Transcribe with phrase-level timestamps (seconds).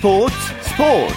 [0.00, 1.14] 스포츠 스포츠.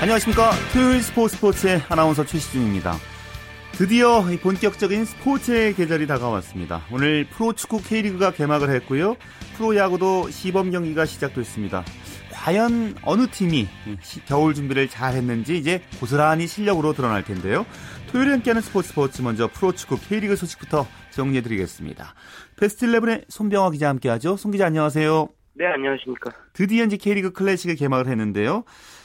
[0.00, 0.52] 안녕하십니까.
[0.72, 2.94] 토요일 스포츠 스포츠의 아나운서 최시중입니다.
[3.72, 6.82] 드디어 본격적인 스포츠의 계절이 다가왔습니다.
[6.92, 9.16] 오늘 프로축구 K리그가 개막을 했고요.
[9.56, 11.84] 프로야구도 시범 경기가 시작됐습니다.
[12.30, 13.66] 과연 어느 팀이
[14.26, 17.66] 겨울 준비를 잘 했는지 이제 고스란히 실력으로 드러날 텐데요.
[18.12, 22.14] 토요일에 함께하는 스포츠 스포츠 먼저 프로축구 K리그 소식부터 정리해드리겠습니다.
[22.58, 24.36] 베스트 11의 손병화 기자 함께하죠.
[24.36, 25.28] 손 기자 안녕하세요.
[25.54, 26.30] 네, 안녕하십니까.
[26.52, 28.64] 드디어 이제 K리그 클래식을 개막을 했는데요.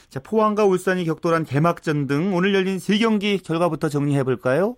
[0.10, 4.76] 자, 포항과 울산이 격돌한 개막전 등 오늘 열린 3경기 결과부터 정리해볼까요?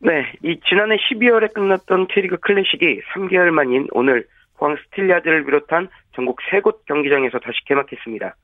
[0.00, 4.26] 네, 이 지난해 12월에 끝났던 K리그 클래식이 3개월 만인 오늘
[4.58, 8.36] 포항 스틸야드를 비롯한 전국 세곳 경기장에서 다시 개막했습니다.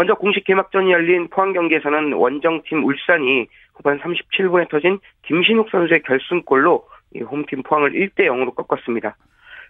[0.00, 6.86] 먼저 공식 개막전이 열린 포항 경기에서는 원정팀 울산이 후반 37분에 터진 김신욱 선수의 결승골로
[7.30, 9.14] 홈팀 포항을 1대 0으로 꺾었습니다.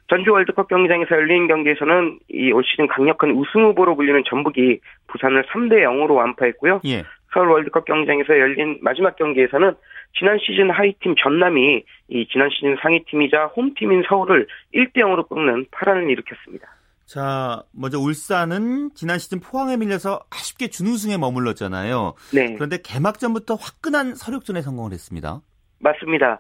[0.06, 4.78] 전주 월드컵 경기장에서 열린 경기에서는 이 올 시즌 강력한 우승 후보로 불리는 전북이
[5.09, 6.83] 부산을 3대 0으로 완파했고요.
[6.87, 7.03] 예.
[7.34, 9.75] 서울 월드컵 경기장에서 열린 마지막 경기에서는
[10.17, 16.69] 지난 시즌 하위팀 전남이 이 지난 시즌 상위팀이자 홈팀인 서울을 1대 0으로 꺾는 파란을 일으켰습니다.
[17.11, 22.14] 자, 먼저 울산은 지난 시즌 포항에 밀려서 아쉽게 준우승에 머물렀잖아요.
[22.33, 22.55] 네.
[22.55, 25.41] 그런데 개막전부터 화끈한 서력전에 성공을 했습니다.
[25.81, 26.38] 맞습니다.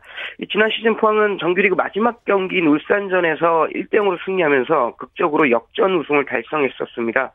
[0.48, 7.32] 지난 시즌 포항은 정규리그 마지막 경기인 울산전에서 1대0으로 승리하면서 극적으로 역전 우승을 달성했었습니다.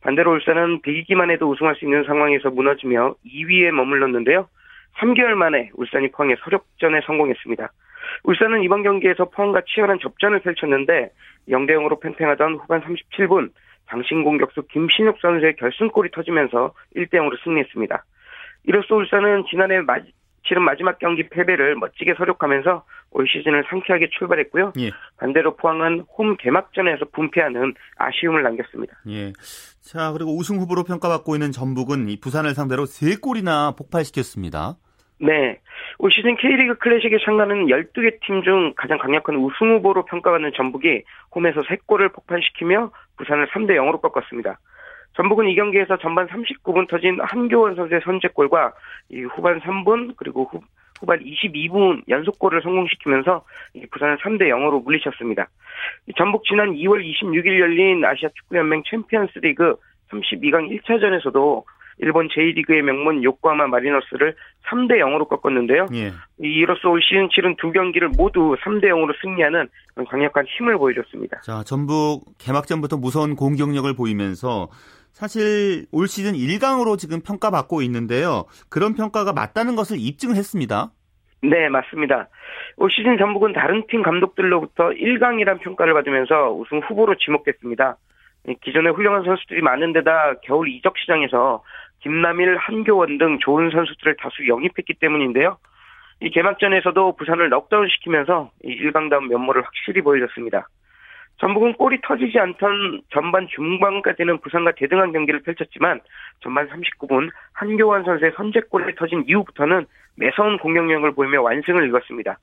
[0.00, 4.48] 반대로 울산은 비기기만 해도 우승할 수 있는 상황에서 무너지며 2위에 머물렀는데요.
[5.00, 7.70] 3개월 만에 울산이 포항의 서력전에 성공했습니다.
[8.24, 11.10] 울산은 이번 경기에서 포항과 치열한 접전을 펼쳤는데
[11.48, 13.50] 0대 0으로 팽팽하던 후반 37분
[13.88, 18.04] 장신 공격수 김신욱 선수의 결승골이 터지면서 1대 0으로 승리했습니다.
[18.64, 20.12] 이로써 울산은 지난해 마지,
[20.46, 24.72] 치른 마지막 경기 패배를 멋지게 서력하면서 올 시즌을 상쾌하게 출발했고요.
[24.78, 24.90] 예.
[25.18, 28.94] 반대로 포항은 홈 개막전에서 분패하는 아쉬움을 남겼습니다.
[29.08, 29.32] 예.
[29.80, 34.76] 자, 그리고 우승 후보로 평가받고 있는 전북은 이 부산을 상대로 3골이나 폭발시켰습니다.
[35.20, 35.58] 네.
[35.98, 41.02] 올 시즌 K리그 클래식에 참가하는 12개 팀 중 가장 강력한 우승 후보로 평가받는 전북이
[41.34, 44.58] 홈에서 3골을 폭발시키며 부산을 3대 0으로 꺾었습니다.
[45.16, 48.72] 전북은 이 경기에서 전반 39분 터진 한교원 선수의 선제골과
[49.10, 50.60] 이 후반 3분 그리고 후,
[50.98, 53.44] 후반 22분 연속골을 성공시키면서
[53.90, 55.48] 부산을 3대 0으로 물리쳤습니다.
[56.16, 59.76] 전북 지난 2월 26일 열린 아시아 축구연맹 챔피언스 리그
[60.10, 61.64] 32강 1차전에서도
[62.02, 64.34] 일본 제1리그의 명문 요코하마 마리너스를
[64.70, 65.86] 3대 0으로 꺾었는데요.
[65.94, 66.12] 예.
[66.38, 69.68] 이로써 올 시즌 치른 두 경기를 모두 3대 0으로 승리하는
[70.08, 71.40] 강력한 힘을 보여줬습니다.
[71.42, 74.68] 자, 전북 개막전부터 무서운 공격력을 보이면서
[75.12, 78.44] 사실 올 시즌 1강으로 지금 평가받고 있는데요.
[78.70, 80.90] 그런 평가가 맞다는 것을 입증했습니다.
[81.42, 82.28] 네, 맞습니다.
[82.76, 87.96] 올 시즌 전북은 다른 팀 감독들로부터 1강이란 평가를 받으면서 우승 후보로 지목됐습니다.
[88.62, 91.62] 기존에 훌륭한 선수들이 많은 데다 겨울 이적 시장에서
[92.00, 95.58] 김남일, 한교원 등 좋은 선수들을 다수 영입했기 때문인데요.
[96.20, 100.68] 이 개막전에서도 부산을 넉다운 시키면서 이 1강다운 면모를 확실히 보여줬습니다.
[101.40, 106.00] 전북은 골이 터지지 않던 전반 중반까지는 부산과 대등한 경기를 펼쳤지만
[106.40, 109.86] 전반 39분 한교환 선수의 선제골이 터진 이후부터는
[110.16, 112.38] 매서운 공격력을 보이며 완승을 이뤘습니다.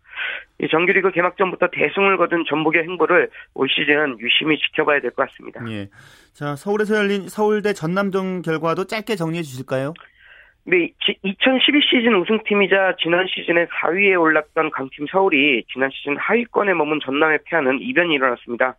[0.71, 5.61] 정규리그 개막전부터 대승을 거둔 전북의 행보를 올 시즌 유심히 지켜봐야 될 것 같습니다.
[5.69, 5.87] 예.
[6.33, 9.93] 자, 서울에서 열린 서울대 전남전 결과도 짧게 정리해 주실까요?
[10.63, 10.89] 네,
[11.21, 17.79] 2012 시즌 우승팀이자 지난 시즌에 4위에 올랐던 강팀 서울이 지난 시즌 하위권에 머문 전남에 패하는
[17.79, 18.75] 이변이 일어났습니다.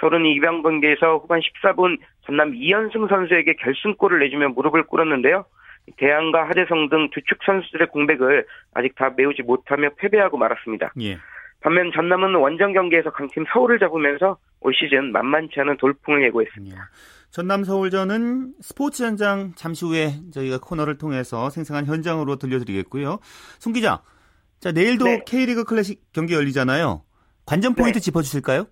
[0.00, 5.44] 서른 입양 관계에서 후반 14분 전남 이현승 선수에게 결승골을 내주며 무릎을 꿇었는데요.
[5.96, 10.92] 대안과 하재성 등두축 선수들의 공백을 아직 다 메우지 못하며 패배하고 말았습니다.
[11.02, 11.18] 예.
[11.60, 16.76] 반면 전남은 원정 경기에서 강팀 서울을 잡으면서 올 시즌 만만치 않은 돌풍을 예고했습니다.
[16.76, 16.80] 예.
[17.30, 23.18] 전남 서울전은 스포츠 현장 잠시 후에 저희가 코너를 통해서 생생한 현장으로 들려드리겠고요.
[23.58, 24.02] 손 기자,
[24.58, 25.22] 자 내일도 네.
[25.24, 27.02] K리그 클래식 경기 열리잖아요.
[27.46, 28.00] 관전 포인트 네.
[28.00, 28.66] 짚어주실까요?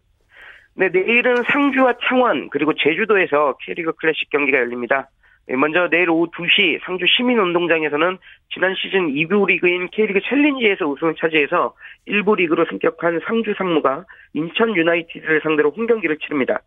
[0.79, 5.09] 네, 내일은 상주와 창원 그리고 제주도에서 K리그 클래식 경기가 열립니다.
[5.49, 8.17] 네, 먼저 내일 오후 2시 상주 시민운동장에서는
[8.55, 11.75] 지난 시즌 2부 리그인 K리그 챌린지에서 우승을 차지해서
[12.07, 14.05] 1부 리그로 승격한 상주 상무가
[14.35, 16.61] 인천 유나이티드를 상대로 홈 경기를 치릅니다.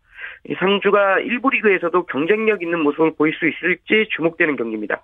[0.58, 5.02] 상주가 1부 리그에서도 경쟁력 있는 모습을 보일 수 있을지 주목되는 경기입니다.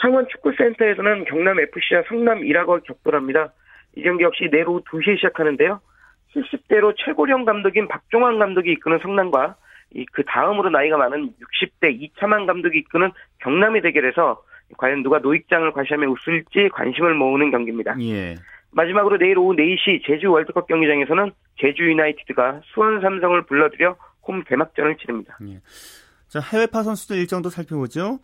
[0.00, 3.52] 창원 축구센터에서는 경남FC와 성남 1학을 격돌합니다.
[3.96, 5.80] 이 경기 역시 내일 오후 2시에 시작하는데요.
[6.34, 9.56] 70대로 최고령 감독인 박종환 감독이 이끄는 성남과
[9.94, 14.42] 이그 다음으로 나이가 많은 60대 이차만 감독이 이끄는 경남이 대결해서
[14.78, 17.94] 과연 누가 노익장을 과시하며 웃을지 관심을 모으는 경기입니다.
[18.00, 18.36] 예.
[18.70, 25.36] 마지막으로 내일 오후 4시 제주 월드컵 경기장에서는 제주 유나이티드가 수원 삼성을 불러들여 홈 개막전을 치릅니다.
[25.46, 25.60] 예.
[26.28, 28.18] 자, 해외파 선수들 일정도 살펴보죠.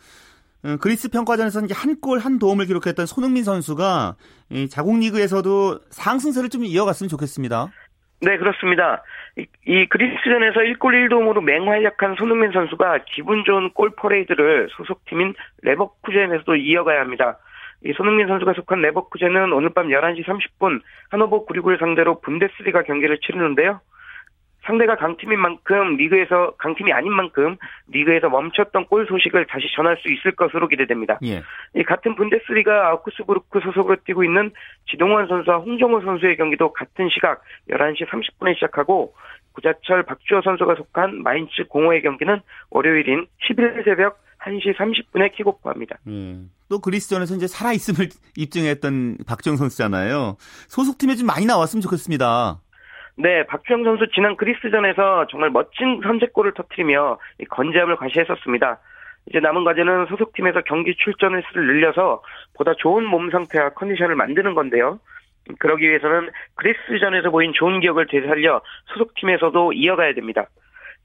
[0.65, 4.17] 어, 그리스 평가전에서 이제 한골 한 도움을 기록했던 손흥민 선수가
[4.71, 7.69] 자국 리그에서도 상승세를 좀 이어갔으면 좋겠습니다.
[8.21, 9.03] 네, 그렇습니다.
[9.37, 17.01] 이, 이 그리스전에서 1골 1도움으로 맹활약한 손흥민 선수가 기분 좋은 골 퍼레이드를 소속팀인 레버쿠젠에서도 이어가야
[17.01, 17.39] 합니다.
[17.85, 20.81] 이 손흥민 선수가 속한 레버쿠젠은 오늘 밤 11시 30분
[21.11, 23.81] 하노버 969를 상대로 분데스리가 경기를 치르는데요.
[24.69, 27.57] 상대가 강팀인 만큼 리그에서 강팀이 아닌 만큼
[27.89, 31.19] 리그에서 멈췄던 골 소식을 다시 전할 수 있을 것으로 기대됩니다.
[31.25, 31.43] 예.
[31.75, 34.53] 이 같은 분데스리가 아우크스부르크 소속으로 뛰고 있는
[34.91, 39.15] 지동원 선수와 홍정호 선수의 경기도 같은 시각 11시 30분에 시작하고
[39.55, 45.99] 구자철 박주호 선수가 속한 마인츠 공호의 경기는 월요일인 11일 새벽 1시 30분에 킥오프합니다.
[46.07, 46.51] 음.
[46.69, 50.37] 또 그리스전에서 이제 살아있음을 입증했던 박정 선수잖아요.
[50.69, 52.61] 소속팀에 좀 많이 나왔으면 좋겠습니다.
[53.21, 57.19] 네, 박주영 선수 지난 그리스전에서 정말 멋진 선제골을 터뜨리며
[57.51, 58.79] 건재함을 과시했었습니다.
[59.27, 62.23] 이제 남은 과제는 소속팀에서 경기 출전 횟수를 늘려서
[62.55, 65.01] 보다 좋은 몸 상태와 컨디션을 만드는 건데요.
[65.59, 68.63] 그러기 위해서는 그리스전에서 보인 좋은 기억을 되살려
[68.93, 70.47] 소속팀에서도 이어가야 됩니다.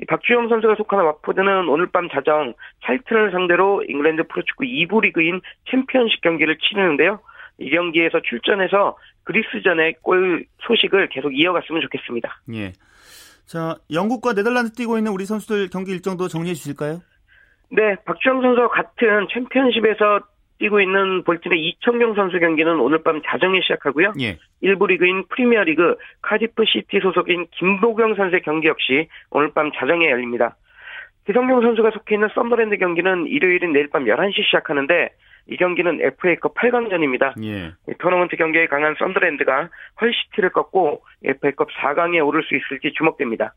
[0.07, 2.53] 박주영 선수가 속하는 왓포드는 오늘 밤 자정
[2.85, 7.21] 찰튼을 상대로 잉글랜드 프로축구 2부 리그인 챔피언십 경기를 치르는데요.
[7.57, 12.41] 이 경기에서 출전해서 그리스전의 골 소식을 계속 이어갔으면 좋겠습니다.
[12.53, 12.73] 예.
[13.45, 17.01] 자, 영국과 네덜란드 뛰고 있는 우리 선수들 경기 일정도 정리해 주실까요?
[17.69, 20.21] 네, 박주영 선수와 같은 챔피언십에서
[20.59, 24.13] 뛰고 있는 볼턴의 이청용 선수 경기는 오늘 밤 자정에 시작하고요.
[24.21, 24.37] 예.
[24.61, 30.55] 1부 리그인 프리미어리그 카디프 시티 소속인 김보경 선수의 경기 역시 오늘 밤 자정에 열립니다.
[31.25, 35.09] 기성용 선수가 속해 있는 썸버랜드 경기는 일요일인 내일 밤 11시 시작하는데
[35.47, 37.43] 이 경기는 FA컵 8강전입니다.
[37.43, 37.73] 예.
[37.99, 39.69] 토너먼트 경기에 강한 썬더랜드가
[39.99, 43.53] 헐시티를 꺾고 FA컵 4강에 오를 수 있을지 주목됩니다.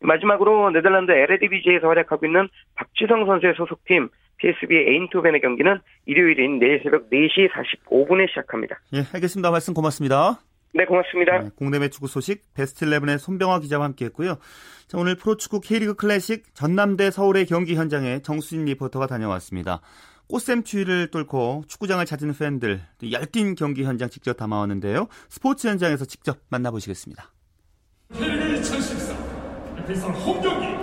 [0.00, 7.50] 마지막으로 네덜란드 LADBJ에서 활약하고 있는 박지성 선수의 소속팀 PSV 에인토벤의 경기는 일요일인 내일 새벽 4시
[7.50, 8.78] 45분에 시작합니다.
[8.92, 9.50] 예, 알겠습니다.
[9.50, 10.40] 말씀 고맙습니다.
[10.74, 11.38] 네, 고맙습니다.
[11.38, 14.38] 네, 공대매 축구 소식 베스트 11의 손병화 기자와 함께했고요.
[14.88, 19.80] 자, 오늘 프로축구 K리그 클래식 전남대 서울의 경기 현장에 정수진 리포터가 다녀왔습니다.
[20.28, 25.08] 꽃샘 추위를 뚫고 축구장을 찾은 팬들 열띤 경기 현장 직접 담아왔는데요.
[25.28, 27.32] 스포츠 현장에서 직접 만나보시겠습니다.
[28.12, 29.14] K리그 2014
[29.78, 30.73] FA선 홈 경기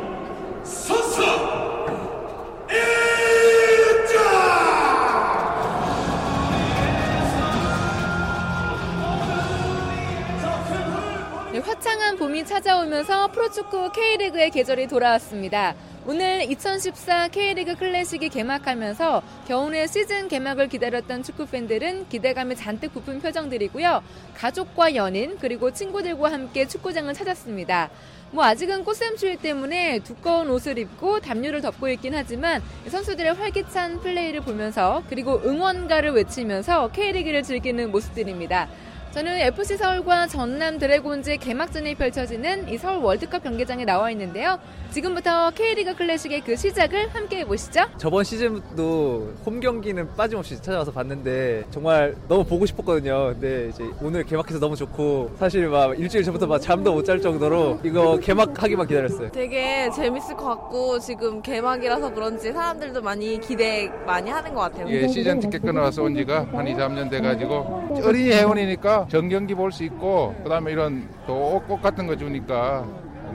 [12.21, 15.73] 봄이 찾아오면서 프로축구 K리그의 계절이 돌아왔습니다.
[16.05, 24.03] 오늘 2014 K리그 클래식이 개막하면서 겨울의 시즌 개막을 기다렸던 축구 팬들은 기대감에 잔뜩 부푼 표정들이고요.
[24.35, 27.89] 가족과 연인 그리고 친구들과 함께 축구장을 찾았습니다.
[28.29, 35.01] 뭐 아직은 꽃샘추위 때문에 두꺼운 옷을 입고 담요를 덮고 있긴 하지만 선수들의 활기찬 플레이를 보면서
[35.09, 38.69] 그리고 응원가를 외치면서 K리그를 즐기는 모습들입니다.
[39.11, 44.57] 저는 FC 서울과 전남 드래곤즈의 개막전이 펼쳐지는 이 서울 월드컵 경기장에 나와 있는데요.
[44.91, 47.81] 지금부터 K리그 클래식의 그 시작을 함께 해보시죠.
[47.97, 53.33] 저번 시즌도 홈 경기는 빠짐없이 찾아와서 봤는데 정말 너무 보고 싶었거든요.
[53.33, 57.79] 근데 이제 오늘 개막해서 너무 좋고 사실 막 일주일 전부터 막 잠도 못 잘 정도로
[57.83, 59.31] 이거 개막하기만 기다렸어요.
[59.31, 64.87] 되게 재밌을 것 같고 지금 개막이라서 그런지 사람들도 많이 기대 많이 하는 것 같아요.
[64.89, 69.83] 예, 시즌 티켓 끊어와서 온 지가 한 2, 3년 돼가지고 어린이 회원이니까 전경기 볼 수
[69.85, 72.85] 있고 그다음에 이런 또꽃 같은 거 주니까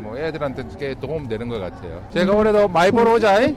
[0.07, 2.01] 뭐 애들한테 꽤 도움 되는 것 같아요.
[2.13, 3.41] 제가 올해도 많이 보러 오자.
[3.41, 3.57] 네?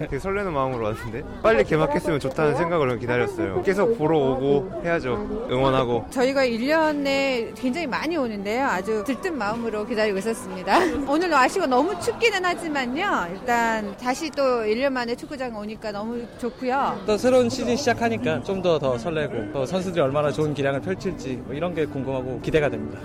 [0.00, 3.62] 되게 설레는 마음으로 왔는데 빨리 개막했으면 좋다는 생각으로 기다렸어요.
[3.62, 5.46] 계속 보러 오고 해야죠.
[5.50, 6.06] 응원하고.
[6.10, 8.66] 저희가 1년에 굉장히 많이 오는데요.
[8.66, 10.76] 아주 들뜬 마음으로 기다리고 있었습니다.
[11.08, 13.28] 오늘 날씨가 너무 춥기는 하지만요.
[13.32, 17.00] 일단 다시 또 1년 만에 축구장 오니까 너무 좋고요.
[17.06, 21.74] 또 새로운 시즌 시작하니까 좀 더더 설레고 또 선수들이 얼마나 좋은 기량을 펼칠지 뭐 이런
[21.74, 23.00] 게 궁금하고 기대가 됩니다.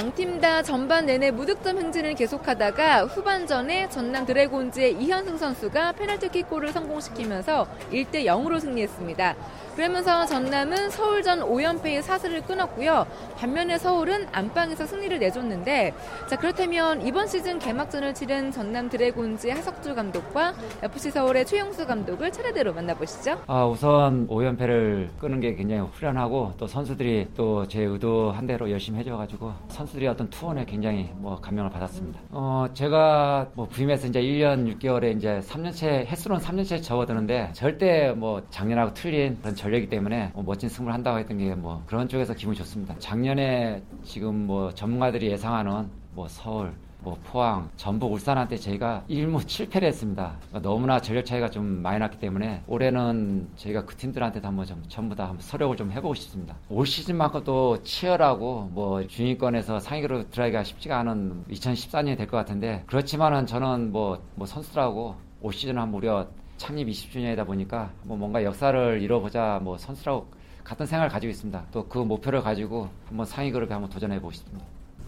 [0.00, 8.24] 양팀 다 전반 내내 무득점 행진을 계속하다가 후반전에 전남 드래곤즈의 이현승 선수가 페널티킥골을 성공시키면서 1대
[8.24, 9.36] 0으로 승리했습니다.
[9.76, 13.06] 그러면서 전남은 서울전 5연패의 사슬을 끊었고요.
[13.36, 15.94] 반면에 서울은 안방에서 승리를 내줬는데
[16.28, 22.72] 자 그렇다면 이번 시즌 개막전을 치른 전남 드래곤즈의 하석주 감독과 FC 서울의 최영수 감독을 차례대로
[22.72, 23.42] 만나보시죠.
[23.46, 29.52] 아 우선 5연패를 끊는 게 굉장히 후련하고 또 선수들이 또 제 의도한 대로 열심히 해줘가지고
[29.68, 32.20] 선 들이 어떤 투혼에 굉장히 뭐 감명을 받았습니다.
[32.30, 38.94] 어 제가 뭐 부임해서 이제 1년 6개월에 이제 3년째 횟수로는 3년째 접어드는데 절대 뭐 작년하고
[38.94, 42.94] 틀린 그런 전력이기 때문에 뭐 멋진 승부를 한다고 했던 게 뭐 그런 쪽에서 기분이 좋습니다.
[42.98, 50.36] 작년에 지금 뭐 전문가들이 예상하는 뭐 서울 뭐 포항, 전북, 울산한테 저희가 1무 7패를 했습니다.
[50.48, 55.14] 그러니까 너무나 전력 차이가 좀 많이 났기 때문에 올해는 저희가 그 팀들한테도 한번 좀 전부
[55.14, 56.56] 다 한번 서력을 좀 해보고 싶습니다.
[56.68, 63.46] 올 시즌만큼 또 치열하고 뭐 중위권에서 상위로 들어가기가 쉽지가 않은 2014년이 될 것 같은데 그렇지만은
[63.46, 66.26] 저는 뭐, 뭐 선수라고 올 시즌 한 무려
[66.58, 70.26] 창립 20주년이다 보니까 뭐 뭔가 역사를 이뤄보자 뭐 선수라고
[70.62, 71.64] 같은 생각을 가지고 있습니다.
[71.72, 74.64] 또 그 목표를 가지고 한번 상위 그룹에 한번 도전해 보고 싶습니다.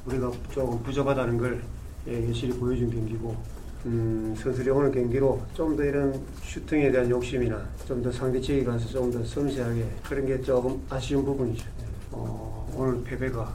[0.07, 0.31] 우리가
[0.83, 1.63] 부족하다는 걸
[2.09, 3.37] 예, 여실히 보여준 경기고
[3.87, 8.89] 음, 선수들이 오늘 경기로 좀 더 이런 슈팅에 대한 욕심이나 좀 더 상대 지역에 가서
[8.89, 11.67] 좀 더 섬세하게 그런 게 조금 아쉬운 부분이죠.
[12.13, 13.55] 어, 오늘 패배가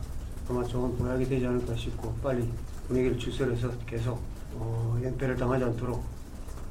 [0.50, 2.48] 아마 좋은 보약이 되지 않을까 싶고 빨리
[2.88, 4.20] 분위기를 추스려서 계속
[4.56, 6.04] 어, 연패를 당하지 않도록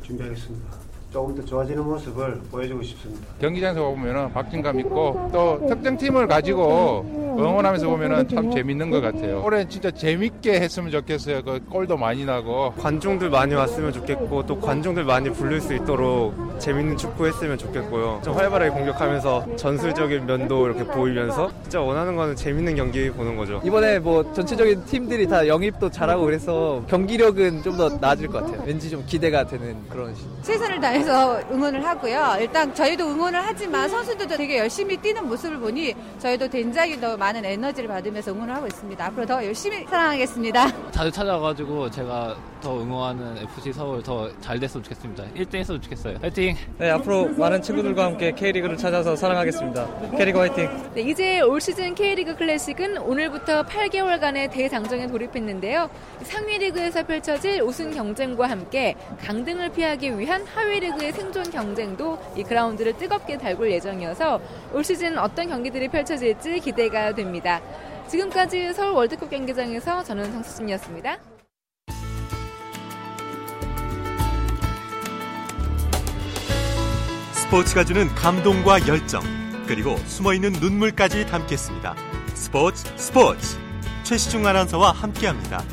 [0.03, 0.86] 준비하겠습니다.
[1.17, 3.27] 조금 더 좋아지는 모습을 보여주고 싶습니다.
[3.41, 7.07] 경기장에서 보면은 박진감 있고 또 특정 팀을 가지고
[7.39, 9.43] 응원하면서 보면은 참 재밌는 것 같아요.
[9.43, 11.43] 올해 진짜 재밌게 했으면 좋겠어요.
[11.43, 16.99] 그 골도 많이 나고 관중들 많이 왔으면 좋겠고 또 관중들 많이 부를 수 있도록 재밌는
[16.99, 18.21] 축구 했으면 좋겠고요.
[18.23, 23.63] 좀 활발하게 공격하면서 전술적인 면도 이렇게 보이면서 진짜 원하는 거는 재밌는 경기 보는 거죠.
[23.65, 28.63] 이번에 뭐 전체적인 팀들이 다 영입도 잘하고 그래서 경기력은 좀 더 나아질 것 같아요.
[28.67, 30.23] 왠지 좀 기대가 되는 그런 시.
[30.43, 32.37] 최선을 다해 서 응원을 하고요.
[32.41, 37.89] 일단 저희도 응원을 하지만 선수들도 되게 열심히 뛰는 모습을 보니 저희도 굉장히 더 많은 에너지를
[37.89, 39.07] 받으면서 응원을 하고 있습니다.
[39.07, 40.91] 앞으로 더 열심히 사랑하겠습니다.
[40.91, 45.25] 자주 찾아가지고 제가 더 응원하는 FC 서울 더 잘 됐으면 좋겠습니다.
[45.37, 46.19] 1등 했으면 좋겠어요.
[46.21, 46.57] 화이팅!
[46.79, 50.17] 네, 앞으로 많은 친구들과 함께 K리그를 찾아서 사랑하겠습니다.
[50.17, 50.69] K리그 화이팅!
[50.95, 55.89] 네, 이제 올 시즌 K리그 클래식은 오늘부터 8개월간의 대장정에 돌입했는데요.
[56.23, 62.43] 상위 리그에서 펼쳐질 우승 경쟁과 함께 강등을 피하기 위한 하위 리그 의 생존 경쟁도 이
[62.43, 64.41] 그라운드를 뜨겁게 달굴 예정이어서
[64.73, 67.61] 올 시즌 어떤 경기들이 펼쳐질지 기대가 됩니다.
[68.09, 71.19] 지금까지 서울 월드컵 경기장에서 저는 성수진이었습니다.
[77.33, 79.23] 스포츠가 주는 감동과 열정,
[79.67, 81.95] 그리고 숨어있는 눈물까지 담겠습니다.
[82.35, 83.57] 스포츠 스포츠
[84.03, 85.65] 최시중 아나운서와 함께합니다.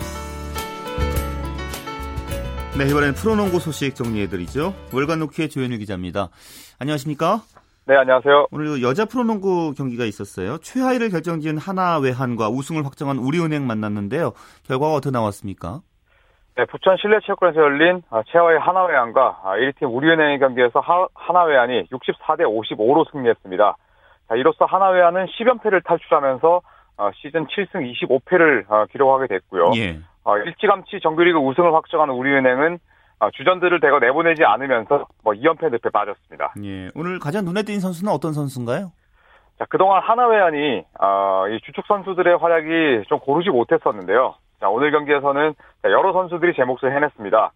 [2.75, 4.73] 네, 이번엔 프로농구 소식 정리해드리죠.
[4.91, 6.29] 월간 노키의 조현유 기자입니다.
[6.79, 7.41] 안녕하십니까?
[7.85, 8.47] 네, 안녕하세요.
[8.49, 10.57] 오늘 여자 프로농구 경기가 있었어요.
[10.57, 14.33] 최하위를 결정지은 하나 외환과 우승을 확정한 우리은행 만났는데요.
[14.65, 15.81] 결과가 어떻게 나왔습니까?
[16.57, 18.01] 네, 부천 실내체육관에서 열린
[18.31, 20.81] 최하위 하나외환과 1위팀 우리은행의 경기에서
[21.13, 23.77] 하나외환이 64대 55로 승리했습니다.
[24.29, 26.61] 자, 이로써 하나외환은 10연패를 탈출하면서
[27.21, 29.71] 시즌 7승 25패를 기록하게 됐고요.
[29.75, 29.99] 예.
[30.45, 32.79] 일찌감치 정규리그 우승을 확정한 우리은행은
[33.35, 36.53] 주전들을 대거 내보내지 않으면서 뭐 2연패 늪에 빠졌습니다.
[36.63, 36.89] 예.
[36.95, 38.91] 오늘 가장 눈에 띈 선수는 어떤 선수인가요?
[39.59, 44.35] 자, 그동안 하나외환이 어, 이 주축 선수들의 활약이 좀 고르지 못했었는데요.
[44.59, 45.53] 자, 오늘 경기에서는
[45.85, 47.51] 여러 선수들이 제 몫을 해냈습니다.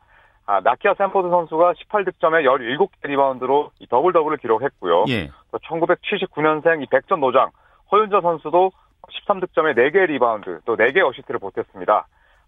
[0.46, 5.06] 아, 나키아 샌포드 선수가 18득점에 17개 리바운드로 이 더블 더블을 기록했고요.
[5.10, 5.30] 예.
[5.52, 7.50] 또 1979년생 이 백전 노장
[7.92, 8.72] 허윤자 선수도
[9.10, 12.06] 13득점에 4개 리바운드 또 4개 어시스트를 보탰습니다.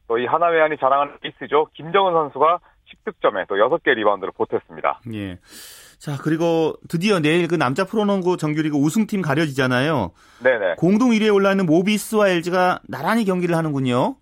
[0.09, 1.67] 또 이 하나외환이 자랑하는 에이스죠.
[1.75, 2.59] 김정은 선수가
[3.05, 5.01] 10득점에 또 6개 리바운드를 보탰습니다.
[5.13, 5.37] 예.
[5.99, 10.11] 자, 그리고 드디어 내일 그 남자 프로농구 정규리그 우승팀 가려지잖아요.
[10.43, 10.75] 네네.
[10.77, 14.15] 공동 1위에 올라있는 모비스와 LG가 나란히 경기를 하는군요.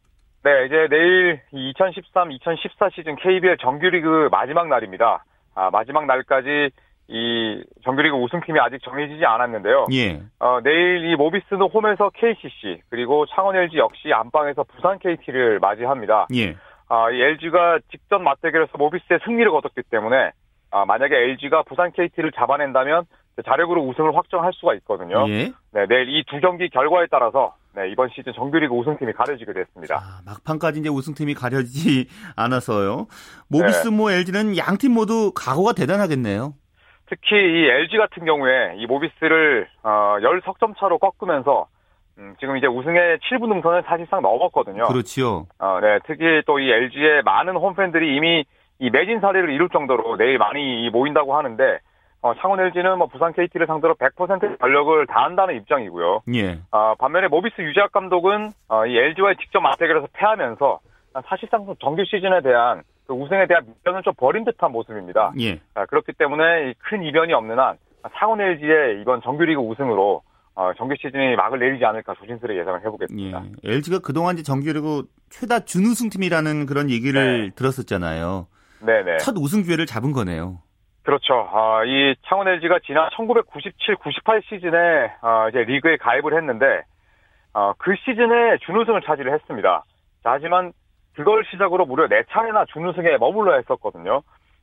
[0.43, 5.23] 네, 이제 내일 2013-2014 시즌 KBL 정규리그 마지막 날입니다.
[5.55, 6.71] 아, 마지막 날까지
[7.09, 9.85] 이 정규리그 우승팀이 아직 정해지지 않았는데요.
[9.93, 10.21] 예.
[10.39, 16.27] 어, 내일 이 모비스는 홈에서 KCC 그리고 창원 LG 역시 안방에서 부산 KT를 맞이합니다.
[16.35, 16.55] 예.
[16.89, 20.31] 아, 이 LG가 직전 맞대결에서 모비스의 승리를 거뒀기 때문에
[20.71, 23.05] 아, 만약에 LG가 부산 KT를 잡아낸다면
[23.45, 25.25] 자력으로 우승을 확정할 수가 있거든요.
[25.29, 25.53] 예.
[25.71, 29.95] 네, 내일 이 두 경기 결과에 따라서 네, 이번 시즌 정규리그 우승팀이 가려지게 됐습니다.
[29.95, 33.05] 아, 막판까지 이제 우승팀이 가려지지 않아서요.
[33.47, 33.95] 모비스 네.
[33.95, 36.53] 모 LG는 양팀 모두 각오가 대단하겠네요.
[37.09, 41.67] 특히 이 LG 같은 경우에 이 모비스를 어, 10석점 차로 꺾으면서
[42.17, 44.87] 음, 지금 이제 우승의 7분 능선을 사실상 넘었거든요.
[44.87, 45.45] 그렇지요.
[45.59, 48.43] 어, 네, 특히 또 이 LG의 많은 홈팬들이 이미
[48.79, 51.79] 이 매진 사례를 이룰 정도로 내일 많이 모인다고 하는데
[52.21, 56.21] 어, 창원 LG는 뭐 부산 KT를 상대로 100% 전력을 다한다는 입장이고요.
[56.35, 56.59] 예.
[56.71, 60.79] 어, 반면에 모비스 유재학 감독은 어, 이 LG와의 직접 맞대결에서 패하면서
[61.27, 65.31] 사실상 정규 시즌에 대한 그 우승에 대한 미련을 좀 버린 듯한 모습입니다.
[65.39, 65.59] 예.
[65.73, 67.77] 아, 그렇기 때문에 이큰 이변이 없는 한
[68.19, 70.21] 창원 LG의 이번 정규리그 우승으로
[70.55, 73.43] 어, 정규 시즌이 막을 내리지 않을까 조심스레 예상을 해보겠습니다.
[73.63, 73.71] 예.
[73.71, 78.47] LG가 그동안 이제 정규리그 최다 준우승팀이라는 그런 얘기를 들었었잖아요.
[78.85, 79.17] 네네.
[79.17, 80.59] 첫 우승 기회를 잡은 거네요.
[81.03, 81.47] 그렇죠.
[81.53, 86.83] 아, 이 창원 LG가 지난 1997, 98 시즌에 어, 이제 리그에 가입을 했는데
[87.53, 89.85] 어, 그 시즌에 준우승을 차지를 했습니다.
[90.23, 90.73] 자, 하지만
[91.17, 94.21] 그걸 시작으로 무려 4차례나 준우승에 머물러 했었거든요.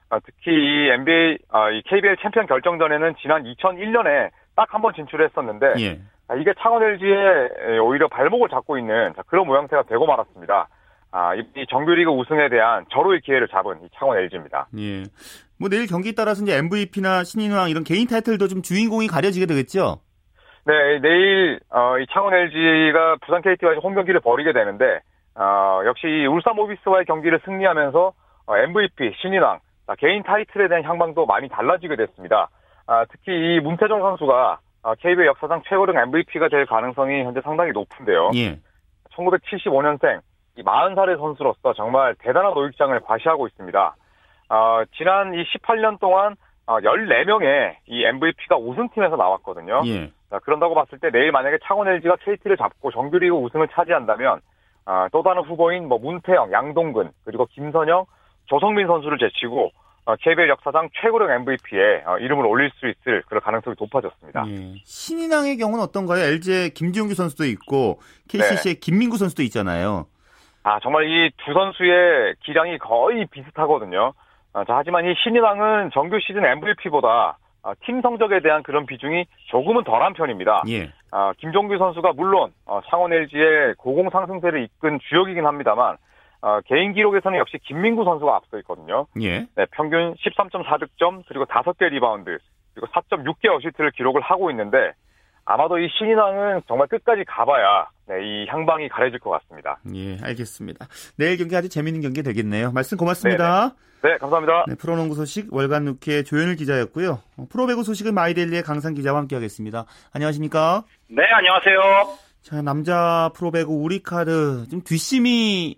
[0.09, 5.75] 아, 특히 이 NBA, 아, 이 KBL 챔피언 결정전에는 지난 2001년에 딱 한 번 진출했었는데
[5.81, 5.99] 예.
[6.29, 10.69] 아, 이게 창원 LG의 오히려 발목을 잡고 있는 자, 그런 모양새가 되고 말았습니다.
[11.11, 14.69] 아, 이, 이 정규리그 우승에 대한 절호의 기회를 잡은 이 창원 LG입니다.
[14.79, 15.03] 예.
[15.59, 20.01] 뭐 내일 경기에 따라서 이제 MVP나 신인왕 이런 개인 타이틀도 좀 주인공이 가려지게 되겠죠?
[20.67, 25.01] 네, 내일 어, 이 창원 LG가 부산 KT와 홈 경기를 벌이게 되는데
[25.37, 28.13] 어, 역시 이 울산 모비스와의 경기를 승리하면서
[28.47, 32.49] 어, MVP, 신인왕, 자, 개인 타이틀에 대한 향방도 많이 달라지게 됐습니다.
[32.87, 38.31] 아, 특히 이 문태정 선수가 어, KBL 역사상 최고령 MVP가 될 가능성이 현재 상당히 높은데요.
[38.35, 38.59] 예.
[39.17, 40.21] 1975년생
[40.57, 43.97] 이 40살의 선수로서 정말 대단한 노익장을 과시하고 있습니다.
[44.51, 46.37] 어, 지난 이 18년 동안
[46.67, 49.83] 어, 14명의 이 MVP가 우승팀에서 나왔거든요.
[49.87, 50.11] 예.
[50.31, 54.41] 자, 그런다고 봤을 때 내일 만약에 창원 LG가 KT를 잡고 정규리그 우승을 차지한다면
[54.87, 58.05] 아, 또 다른 후보인 뭐 문태영, 양동근 그리고 김선영,
[58.47, 59.71] 조성민 선수를 제치고
[60.07, 64.45] 어, KBL 역사상 최고령 MVP에 어, 이름을 올릴 수 있을 그런 가능성이 높아졌습니다.
[64.49, 64.75] 예.
[64.85, 66.23] 신인왕의 경우는 어떤가요?
[66.23, 70.07] LG의 김지용규 선수도 있고 KCC의 김민구 선수도 있잖아요.
[70.63, 74.13] 아, 정말 이 두 선수의 기량이 거의 비슷하거든요.
[74.53, 77.37] 아, 자, 하지만 이 신인왕은 정규 시즌 MVP보다 아,
[77.85, 80.65] 팀 성적에 대한 그런 비중이 조금은 덜한 편입니다.
[80.69, 80.93] 예.
[81.11, 85.97] 아, 김종규 선수가 물론 어, 창원 LG의 고공 상승세를 이끈 주역이긴 합니다만
[86.43, 89.07] 어, 개인 기록에서는 역시 김민구 선수가 앞서 있거든요.
[89.23, 89.47] 예.
[89.55, 92.39] 네, 평균 13.4득점 그리고 5개 리바운드
[92.75, 94.93] 그리고 4.6개 어시스트를 기록을 하고 있는데
[95.45, 99.79] 아마도 이 신인왕은 정말 끝까지 가봐야 네, 이 향방이 가려질 것 같습니다.
[99.95, 100.87] 예, 알겠습니다.
[101.17, 102.73] 내일 경기 아주 재밌는 경기 되겠네요.
[102.73, 103.75] 말씀 고맙습니다.
[104.03, 104.67] 네, 감사합니다.
[104.69, 107.21] 네, 프로농구 소식 월간 루키의 조현일 기자였고요.
[107.39, 109.87] 어, 프로배구 소식은 마이데일리의 강산 기자와 함께하겠습니다.
[110.13, 110.85] 안녕하십니까?
[111.09, 111.81] 네, 안녕하세요.
[112.43, 115.75] 자, 남자 프로배구 우리카드 좀 뒷심이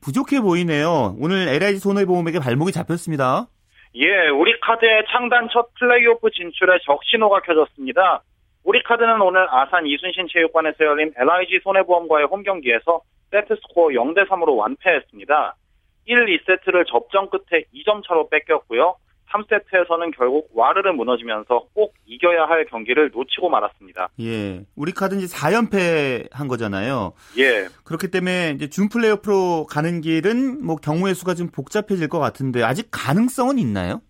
[0.00, 1.16] 부족해 보이네요.
[1.20, 3.46] 오늘 LIG 손해보험에게 발목이 잡혔습니다.
[3.94, 8.22] 예, 우리 카드의 창단 첫 플레이오프 진출에 적신호가 켜졌습니다.
[8.68, 13.00] 우리 카드는 오늘 아산 이순신 체육관에서 열린 LIG 손해보험과의 홈경기에서
[13.30, 15.56] 세트 스코어 0대 3으로 완패했습니다.
[16.04, 18.96] 1, 2세트를 접전 끝에 2점 차로 뺏겼고요.
[19.30, 24.10] 3세트에서는 결국 와르르 무너지면서 꼭 이겨야 할 경기를 놓치고 말았습니다.
[24.20, 24.66] 예.
[24.76, 27.14] 우리카드 이제 4연패 한 거잖아요.
[27.38, 27.68] 예.
[27.86, 32.88] 그렇기 때문에 이제 준 플레이오프로 가는 길은 뭐 경우의 수가 좀 복잡해질 것 같은데 아직
[32.90, 34.02] 가능성은 있나요?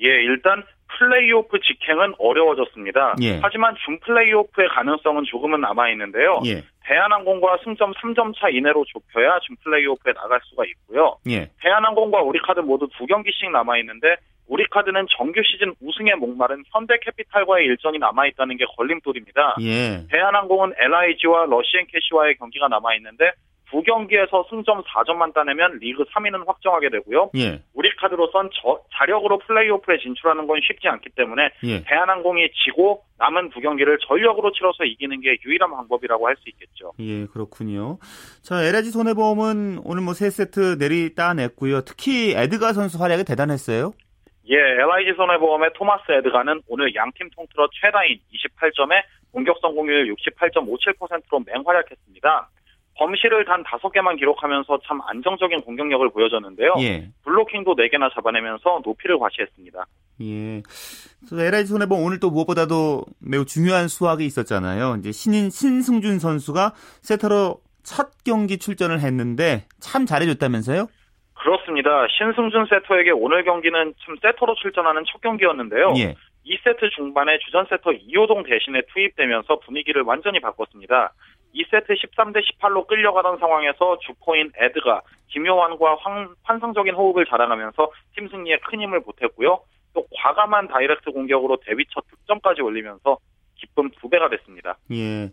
[0.00, 0.64] 예, 일단
[0.98, 3.14] 플레이오프 직행은 어려워졌습니다.
[3.22, 3.38] 예.
[3.40, 6.40] 하지만 준 플레이오프의 가능성은 조금은 남아 있는데요.
[6.46, 6.62] 예.
[6.84, 11.16] 대한항공과 승점 3점 차 이내로 좁혀야 준 플레이오프에 나갈 수가 있고요.
[11.28, 11.50] 예.
[11.60, 14.16] 대한항공과 우리카드 모두 두 경기씩 남아 있는데
[14.48, 19.56] 우리카드는 정규 시즌 우승에 목마른 현대캐피탈과의 일정이 남아 있다는 게 걸림돌입니다.
[19.60, 20.06] 예.
[20.10, 23.32] 대한항공은 LIG와 러시앤캐시와의 경기가 남아 있는데
[23.70, 27.30] 두 경기에서 승점 4점만 따내면 리그 3위는 확정하게 되고요.
[27.36, 27.62] 예.
[27.74, 31.84] 우리 카드로선 저, 자력으로 플레이오프에 진출하는 건 쉽지 않기 때문에 예.
[31.84, 36.92] 대한항공이 지고 남은 두 경기를 전력으로 치러서 이기는 게 유일한 방법이라고 할 수 있겠죠.
[37.00, 37.98] 예, 그렇군요.
[38.42, 41.80] 자, LG 손해보험은 오늘 뭐세 세트 내리 따냈고요.
[41.82, 43.92] 특히 에드가 선수 활약이 대단했어요.
[44.50, 49.02] 예, LIG 손해보험의 토마스 에드가는 오늘 양팀 통틀어 최다인 28점에
[49.32, 52.48] 공격 성공률 68.57%로 맹활약했습니다.
[52.98, 56.74] 범실을 단 5개만 기록하면서 참 안정적인 공격력을 보여줬는데요.
[56.80, 57.08] 예.
[57.24, 59.86] 블로킹도 4개나 잡아내면서 높이를 과시했습니다.
[60.22, 60.62] 예.
[61.28, 64.96] 그래서 LG 손해보험 오늘 또 무엇보다도 매우 중요한 수확이 있었잖아요.
[64.98, 70.88] 이제 신인 신승준 선수가 세터로 첫 경기 출전을 했는데 참 잘해줬다면서요?
[71.34, 72.06] 그렇습니다.
[72.18, 75.94] 신승준 세터에게 오늘 경기는 참 세터로 출전하는 첫 경기였는데요.
[75.98, 76.16] 예.
[76.44, 81.12] 2세트 중반에 주전 세터 이효동 대신에 투입되면서 분위기를 완전히 바꿨습니다.
[81.54, 88.80] 2세트 13대 18로 끌려가던 상황에서 주포인 에드가, 김요한과 환, 환상적인 호흡을 자랑하면서 팀 승리에 큰
[88.80, 89.60] 힘을 보탰고요.
[89.94, 93.18] 또 과감한 다이렉트 공격으로 데뷔 첫 득점까지 올리면서
[93.56, 94.76] 기쁨 두 배가 됐습니다.
[94.92, 95.30] 예.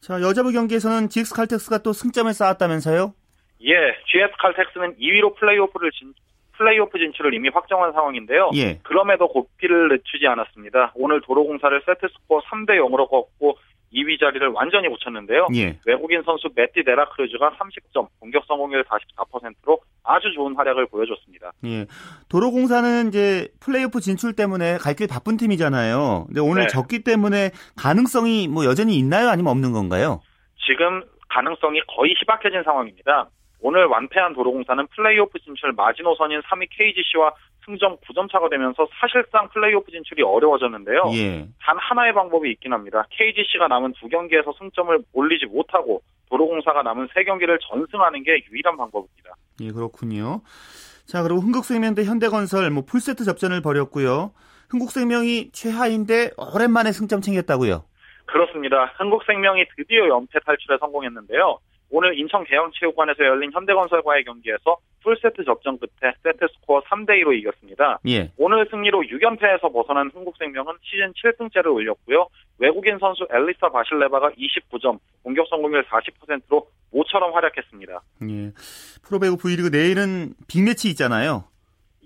[0.00, 3.14] 자, 여자부 경기에서는 GS 칼텍스가 또 승점을 쌓았다면서요?
[3.62, 6.12] 예, GS 칼텍스는 2위로 플레이오프를 진,
[6.52, 8.50] 플레이오프 진출을 이미 확정한 상황인데요.
[8.54, 8.78] 예.
[8.82, 10.92] 그럼에도 고삐를 늦추지 않았습니다.
[10.94, 13.56] 오늘 도로공사를 세트스코어 3대 0으로 꺾고
[13.94, 15.46] 2위 자리를 완전히 붙였는데요.
[15.54, 15.78] 예.
[15.86, 21.52] 외국인 선수 매티 데라크루즈가 30점, 공격 성공률 44%로 아주 좋은 활약을 보여줬습니다.
[21.66, 21.86] 예.
[22.28, 26.24] 도로공사는 이제 플레이오프 진출 때문에 갈 길 바쁜 팀이잖아요.
[26.28, 26.68] 근데 오늘 네.
[26.68, 29.28] 졌기 때문에 가능성이 뭐 여전히 있나요?
[29.28, 30.20] 아니면 없는 건가요?
[30.66, 33.28] 지금 가능성이 거의 희박해진 상황입니다.
[33.60, 37.32] 오늘 완패한 도로공사는 플레이오프 진출 마지노선인 3위 KGC와
[37.64, 41.04] 승점 9점 차가 되면서 사실상 플레이오프 진출이 어려워졌는데요.
[41.14, 41.48] 예.
[41.60, 43.06] 단 하나의 방법이 있긴 합니다.
[43.10, 49.34] KGC가 남은 두 경기에서 승점을 올리지 못하고 도로공사가 남은 세 경기를 전승하는 게 유일한 방법입니다.
[49.60, 50.42] 예, 그렇군요.
[51.06, 54.32] 자, 그리고 흥국생명 대 현대건설 뭐 풀세트 접전을 벌였고요.
[54.70, 57.84] 흥국생명이 최하인데 오랜만에 승점 챙겼다고요.
[58.26, 58.92] 그렇습니다.
[58.96, 61.58] 흥국생명이 드디어 연패 탈출에 성공했는데요.
[61.94, 68.00] 오늘 인천 계양체육관에서 열린 현대건설과의 경기에서 풀세트 접전 끝에 세트 스코어 3대2로 이겼습니다.
[68.08, 68.32] 예.
[68.36, 72.26] 오늘 승리로 6연패에서 벗어난 흥국생명은 시즌 7승째를 올렸고요.
[72.58, 78.00] 외국인 선수 엘리사 바실레바가 29점, 공격 성공률 40%로 모처럼 활약했습니다.
[78.28, 78.50] 예.
[79.04, 81.44] 프로배구 V리그 내일은 빅매치 있잖아요.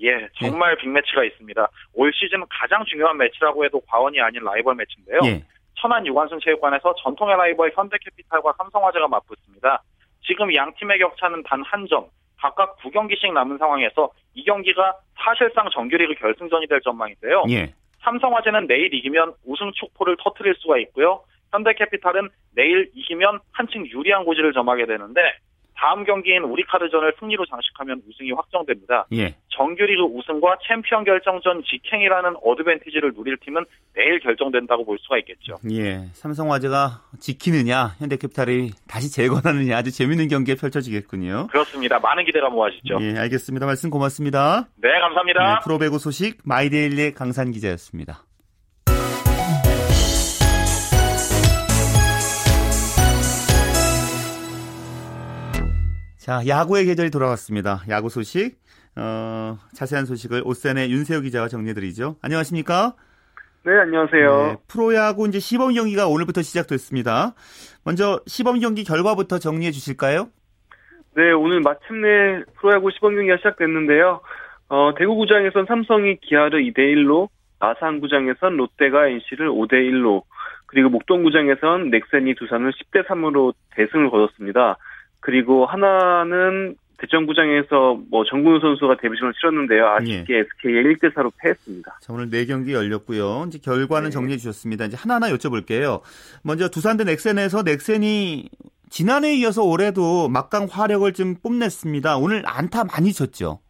[0.03, 1.67] 예, 정말 빅매치가 있습니다.
[1.95, 5.21] 올 시즌 가장 중요한 매치라고 해도 과언이 아닌 라이벌 매치인데요.
[5.25, 5.45] 예.
[5.81, 9.83] 천안 유관순 체육관에서 전통의 라이벌 현대캐피탈과 삼성화재가 맞붙습니다.
[10.27, 12.07] 지금 양 팀의 격차는 단 한 점,
[12.39, 17.45] 각각 9경기씩 남은 상황에서 이 경기가 사실상 정규리그 결승전이 될 전망인데요.
[17.51, 17.73] 예.
[18.03, 21.23] 삼성화재는 내일 이기면 우승 축포를 터트릴 수가 있고요.
[21.53, 25.21] 현대캐피탈은 내일 이기면 한층 유리한 고지를 점하게 되는데
[25.79, 29.07] 다음 경기인 우리카드전을 승리로 장식하면 우승이 확정됩니다.
[29.13, 29.37] 예.
[29.51, 33.65] 정규리그 우승과 챔피언 결정전 직행이라는 어드밴티지를 누릴 팀은
[33.95, 35.57] 내일 결정된다고 볼 수가 있겠죠.
[35.71, 36.09] 예.
[36.13, 41.47] 삼성화재가 지키느냐, 현대캐피탈이 다시 재건하느냐 아주 재밌는 경기에 펼쳐지겠군요.
[41.49, 42.01] 그렇습니다.
[42.01, 42.99] 많은 기대가 모아지죠.
[43.01, 43.67] 예, 알겠습니다.
[43.67, 44.69] 말씀 고맙습니다.
[44.77, 45.55] 네, 감사합니다.
[45.55, 48.25] 네, 프로배구 소식 마이데일리의 강산 기자였습니다.
[56.29, 57.81] 자, 야구의 계절이 돌아왔습니다.
[57.89, 58.59] 야구 소식,
[58.97, 62.17] 어, 자세한 소식을 OSEN의 윤세호 기자가 정리해드리죠.
[62.21, 62.93] 안녕하십니까?
[63.65, 64.37] 네, 안녕하세요.
[64.37, 67.33] 네, 프로야구 이제 시범 경기가 오늘부터 시작됐습니다.
[67.83, 70.29] 먼저 시범 경기 결과부터 정리해 주실까요?
[71.17, 74.21] 네, 오늘 마침내 프로야구 시범 경기가 시작됐는데요.
[74.69, 80.25] 어, 대구구장에선 삼성이 기아를 2대1로, 아산구장에선 롯데가 NC를 5대1로,
[80.67, 84.77] 그리고 목동구장에선 넥센이 두산을 10대3으로 대승을 거뒀습니다.
[85.21, 89.87] 그리고 하나는 대전구장에서 뭐 정근우 선수가 데뷔전을 치렀는데요.
[89.87, 91.99] 아쉽게 SK에 1대 4로 패했습니다.
[92.01, 93.45] 자, 오늘 네 경기 열렸고요.
[93.47, 94.11] 이제 결과는 네.
[94.11, 94.87] 정리해 주셨습니다.
[94.87, 96.01] 이제 하나하나 여쭤볼게요.
[96.43, 98.49] 먼저 두산 대 넥센에서 넥센이
[98.91, 102.17] 지난해에 이어서 올해도 막강 화력을 좀 뽐냈습니다.
[102.17, 103.61] 오늘 안타 많이 쳤죠.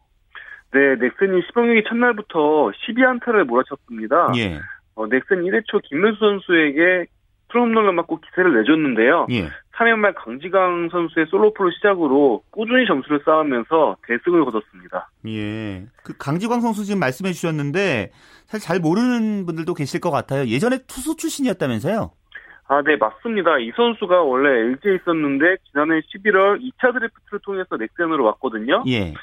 [0.72, 4.32] 네, 넥센이 시범 경기 첫날부터 12안타를 몰아쳤습니다.
[4.36, 4.60] 예.
[4.94, 7.06] 어, 넥센 1회 초 김문수 선수에게
[7.48, 9.26] 프롬런을 맞고 기세를 내줬는데요.
[9.30, 9.48] 예.
[9.78, 15.10] 3회 말 강지강 선수의 솔로프로 시작으로 꾸준히 점수를 쌓으면서 대승을 거뒀습니다.
[15.28, 15.86] 예.
[16.02, 18.10] 그 강지광 선수 지금 말씀해 주셨는데
[18.46, 20.46] 사실 잘 모르는 분들도 계실 것 같아요.
[20.46, 22.10] 예전에 투수 출신이었다면서요?
[22.70, 23.58] 아, 네, 맞습니다.
[23.58, 28.84] 이 선수가 원래 LG에 있었는데 지난해 11월 2차 드래프트를 통해서 넥센으로 왔거든요.
[28.88, 29.14] 예.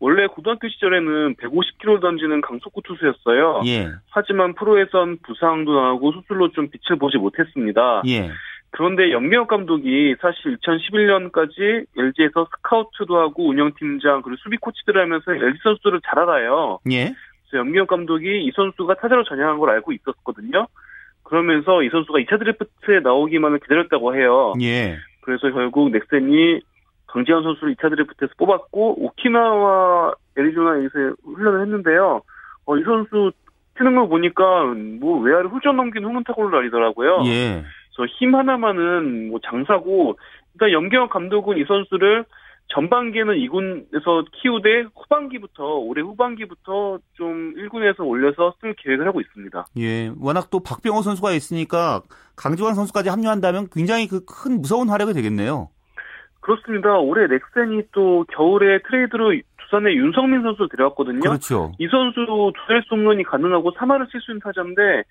[0.00, 3.60] 원래 고등학교 시절에는 150km 던지는 강속구 투수였어요.
[3.66, 3.90] 예.
[4.10, 8.02] 하지만 프로에선 부상도 나고 수술로 좀 빛을 보지 못했습니다.
[8.06, 8.30] 예.
[8.76, 16.00] 그런데 연미혁 감독이 사실 2011년까지 LG에서 스카우트도 하고 운영팀장 그리고 수비 코치들을 하면서 LG 선수들을
[16.04, 16.80] 잘 알아요.
[16.90, 17.14] 예.
[17.48, 20.66] 그래서 연미혁 감독이 이 선수가 타자로 전향한 걸 알고 있었거든요.
[21.22, 24.54] 그러면서 이 선수가 2차 드래프트에 나오기만을 기다렸다고 해요.
[24.60, 24.96] 예.
[25.20, 26.60] 그래서 결국 넥센이
[27.06, 32.22] 강지현 선수를 2차 드래프트에서 뽑았고 오키나와 애리조나에서 훈련을 했는데요.
[32.66, 33.30] 어, 이 선수
[33.78, 34.64] 치는 걸 보니까
[34.98, 37.22] 뭐 외야를 훌쩍 넘긴 홈런 타구를 날리더라고요.
[37.26, 37.62] 예.
[37.96, 40.18] 그래서 힘 하나만은 뭐 장사고
[40.54, 42.24] 일단 염경 감독은 이 선수를
[42.68, 49.66] 전반기에는 2군에서 키우되 후반기부터 올해 후반기부터 좀 1군에서 올려서 쓸 계획을 하고 있습니다.
[49.78, 50.10] 예.
[50.18, 52.00] 워낙 또 박병호 선수가 있으니까
[52.36, 55.68] 강지광 선수까지 합류한다면 굉장히 그 큰 무서운 활약이 되겠네요.
[56.40, 56.98] 그렇습니다.
[56.98, 61.20] 올해 넥센이 또 겨울에 트레이드로 두산의 윤성민 선수를 데려왔거든요.
[61.20, 61.72] 그렇죠.
[61.78, 65.04] 이 선수 두자릿수 홈런이 가능하고 3할을 칠 수 있는 타자인데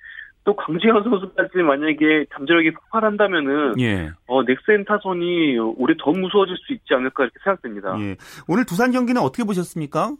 [0.45, 4.11] 또 강지현 선수까지 만약에 잠재력이 폭발한다면은 예.
[4.27, 7.95] 어, 넥센 타선이 올해 더 무서워질 수 있지 않을까 이렇게 생각됩니다.
[7.99, 8.17] 예.
[8.47, 10.15] 오늘 두산 경기는 어떻게 보셨습니까?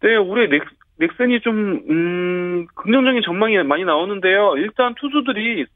[0.00, 0.62] 네, 올해 넥,
[0.96, 4.54] 넥센이 좀 음, 긍정적인 전망이 많이 나오는데요.
[4.56, 5.66] 일단 투수들이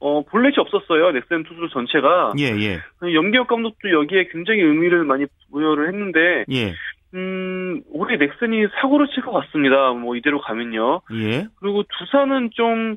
[0.00, 1.10] 어, 볼넷이 없었어요.
[1.12, 2.32] 넥센 투수 전체가.
[2.38, 2.80] 예, 예.
[3.02, 6.74] 염기혁 감독도 여기에 굉장히 의미를 많이 부여를 했는데, 예.
[7.14, 9.92] 음, 올해 넥센이 사고를 칠 것 같습니다.
[9.92, 11.00] 뭐 이대로 가면요.
[11.14, 11.46] 예.
[11.60, 12.96] 그리고 두산은 좀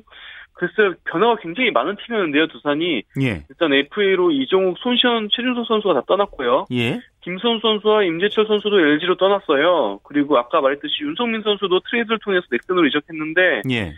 [0.52, 2.46] 글쎄 변화가 굉장히 많은 팀이었는데요.
[2.46, 3.44] 두산이 예.
[3.50, 6.66] 일단 FA로 이종욱, 손시현, 최준석 선수가 다 떠났고요.
[6.72, 7.00] 예.
[7.22, 9.98] 김선 선수와 임재철 선수도 LG로 떠났어요.
[10.04, 13.92] 그리고 아까 말했듯이 윤성민 선수도 트레이드를 통해서 넥센으로 이적했는데 예.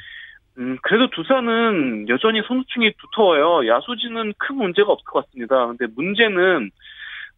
[0.59, 3.69] 음, 그래도 두산은 여전히 선수층이 두터워요.
[3.69, 5.67] 야수진은 큰 문제가 없을 것 같습니다.
[5.67, 6.71] 근데 문제는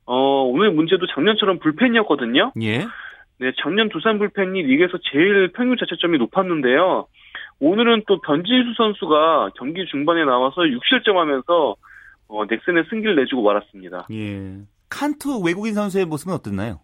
[0.09, 2.53] 어, 오늘 문제도 작년처럼 불펜이었거든요.
[2.63, 2.79] 예.
[3.41, 7.07] 네, 작년 두산 불펜이 리그에서 제일 평균 자체점이 높았는데요.
[7.61, 11.77] 오늘은 또 변진수 선수가 경기 중반에 나와서 6실점하면서
[12.29, 14.07] 어, 넥센의 승기를 내주고 말았습니다.
[14.11, 14.57] 예.
[14.89, 16.81] 칸투 외국인 선수의 모습은 어땠나요?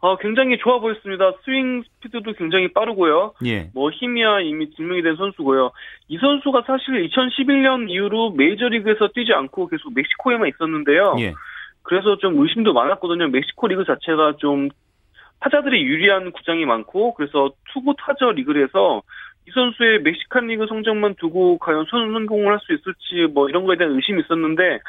[0.00, 1.32] 어, 굉장히 좋아 보였습니다.
[1.44, 3.34] 스윙 스피드도 굉장히 빠르고요.
[3.44, 3.70] 예.
[3.74, 5.72] 뭐 힘이야 이미 증명이 된 선수고요.
[6.08, 11.16] 이 선수가 사실 2011년 이후로 메이저리그에서 뛰지 않고 계속 멕시코에만 있었는데요.
[11.18, 11.34] 예.
[11.88, 13.28] 그래서 좀 의심도 많았거든요.
[13.28, 14.68] 멕시코 리그 자체가 좀
[15.40, 19.02] 타자들이 유리한 구장이 많고 그래서 투구 타자 리그에서
[19.46, 23.94] 이 선수의 멕시칸 리그 성적만 두고 과연 선성공을 할 수 있을지 뭐 이런 거에 대한
[23.94, 24.80] 의심이 있었는데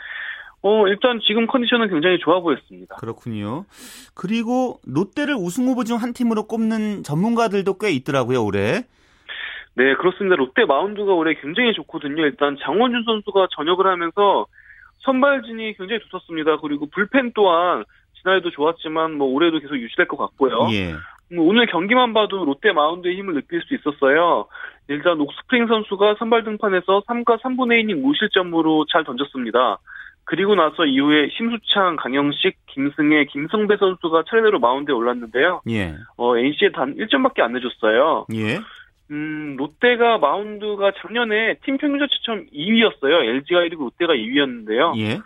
[0.62, 2.98] 어 일단 지금 컨디션은 굉장히 좋아 보였습니다.
[2.98, 3.64] 그렇군요.
[4.14, 8.84] 그리고 롯데를 우승 후보 중 한 팀으로 꼽는 전문가들도 꽤 있더라고요, 올해.
[9.76, 10.36] 네, 그렇습니다.
[10.36, 12.26] 롯데 마운드가 올해 굉장히 좋거든요.
[12.26, 14.48] 일단 장원준 선수가 전역을 하면서
[15.00, 16.58] 선발진이 굉장히 좋았습니다.
[16.58, 17.84] 그리고 불펜 또한
[18.22, 20.68] 지난해도 좋았지만 뭐 올해도 계속 유지될 것 같고요.
[20.72, 20.94] 예.
[21.34, 24.48] 뭐 오늘 경기만 봐도 롯데 마운드의 힘을 느낄 수 있었어요.
[24.88, 29.78] 일단 옥스프링 선수가 선발 등판에서 3과 3분의 1이닝 무실점으로 잘 던졌습니다.
[30.26, 35.62] 그리고 나서 이후에 심수창, 강영식, 김승혜, 김성배 선수가 차례대로 마운드에 올랐는데요.
[35.70, 35.96] 예.
[36.18, 38.28] 어, NC에 단 1점밖에 안 내줬어요.
[38.36, 38.60] 예.
[39.12, 43.24] 음, 롯데가 마운드가 작년에 팀 평균 자체점 2위였어요.
[43.24, 44.98] LG가 1위고 롯데가 2위였는데요.
[45.00, 45.20] 예.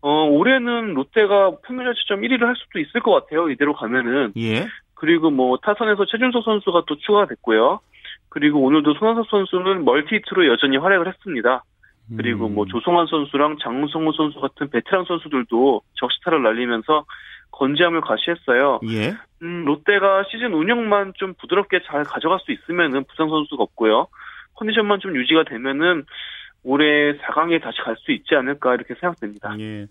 [0.00, 3.48] 어, 올해는 롯데가 평균 자체점 1위를 할 수도 있을 것 같아요.
[3.50, 4.32] 이대로 가면은.
[4.36, 4.66] 예.
[4.94, 7.80] 그리고 뭐 타선에서 최준석 선수가 또 추가가 됐고요.
[8.28, 11.62] 그리고 오늘도 손원석 선수는 멀티히트로 여전히 활약을 했습니다.
[12.16, 17.04] 그리고 뭐 조성환 선수랑 장성호 선수 같은 베테랑 선수들도 적시타를 날리면서
[17.52, 18.80] 건재함을 과시했어요.
[18.90, 19.16] 예.
[19.42, 24.06] 음, 롯데가 시즌 운영만 좀 부드럽게 잘 가져갈 수 있으면은 부상 선수가 없고요.
[24.54, 26.04] 컨디션만 좀 유지가 되면은
[26.64, 26.84] 올해
[27.18, 29.54] 4강에 다시 갈 수 있지 않을까 이렇게 생각됩니다.
[29.60, 29.86] 예.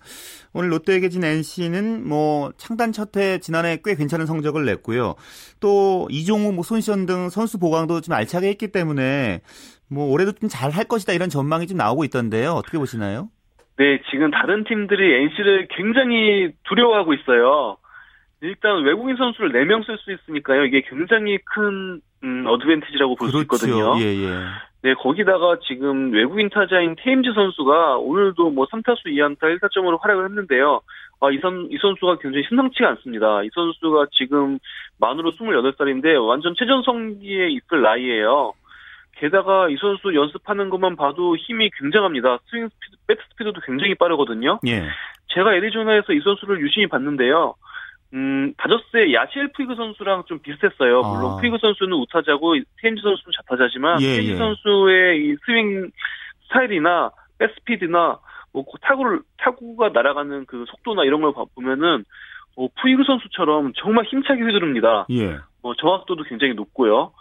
[0.54, 5.16] 오늘 롯데에게 진 NC는 뭐 창단 첫해 지난해 꽤 괜찮은 성적을 냈고요.
[5.62, 9.42] 또 이종우, 뭐 손시현 등 선수 보강도 좀 알차게 했기 때문에
[9.90, 12.52] 뭐 올해도 좀 잘 할 것이다 이런 전망이 좀 나오고 있던데요.
[12.52, 13.30] 어떻게 보시나요?
[13.78, 17.78] 네, 지금 다른 팀들이 NC를 굉장히 두려워하고 있어요.
[18.42, 20.66] 일단 외국인 선수를 4명 쓸 수 있으니까요.
[20.66, 23.96] 이게 굉장히 큰 음, 어드밴티지라고 볼수 있거든요.
[24.00, 24.40] 예, 예.
[24.84, 30.82] 네, 거기다가 지금 외국인 타자인 테임즈 선수가 오늘도 뭐 3타수 2안타 1타점으로 활약을 했는데요.
[31.20, 33.44] 아, 이, 선, 이 선수가 굉장히 심상치가 않습니다.
[33.44, 34.60] 이 선수가 지금
[35.00, 38.54] 만으로 28살인데 완전 최전성기에 있을 나이예요.
[39.20, 42.40] 게다가 이 선수 연습하는 것만 봐도 힘이 굉장합니다.
[42.50, 44.60] 스윙 스피드, 배트 스피드도 굉장히 빠르거든요.
[44.68, 44.84] 예.
[45.34, 47.56] 제가 애리조나에서 이 선수를 유심히 봤는데요.
[48.14, 51.02] 음, 다저스의 야시엘 푸이그 선수랑 좀 비슷했어요.
[51.02, 51.38] 물론 아.
[51.38, 54.36] 푸이그 선수는 우타자고 테임즈 선수는 좌타자지만 예, 테임즈 예.
[54.38, 55.90] 선수의 이 스윙
[56.44, 58.20] 스타일이나 백스피드나
[58.54, 62.06] 뭐 타구를 타구가 날아가는 그 속도나 이런 걸 봐- 보면은
[62.56, 65.06] 어, 푸이그 선수처럼 정말 힘차게 휘두릅니다.
[65.12, 65.38] 예.
[65.62, 67.12] 뭐 정확도도 굉장히 높고요.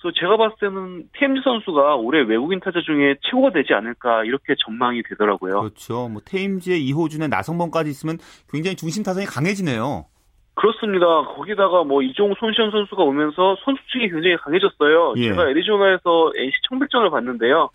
[0.00, 5.02] 그래서 제가 봤을 때는 테임즈 선수가 올해 외국인 타자 중에 최고가 되지 않을까 이렇게 전망이
[5.02, 5.60] 되더라고요.
[5.60, 6.08] 그렇죠.
[6.08, 8.16] 뭐 테임즈의 이호준의 나성범까지 있으면
[8.50, 10.06] 굉장히 중심 타선이 강해지네요.
[10.54, 11.06] 그렇습니다.
[11.36, 15.14] 거기다가 뭐 이종우 손시현 선수가 오면서 선수층이 굉장히 강해졌어요.
[15.18, 15.28] 예.
[15.28, 17.70] 제가 애리조나에서 NC 청백전을 봤는데요.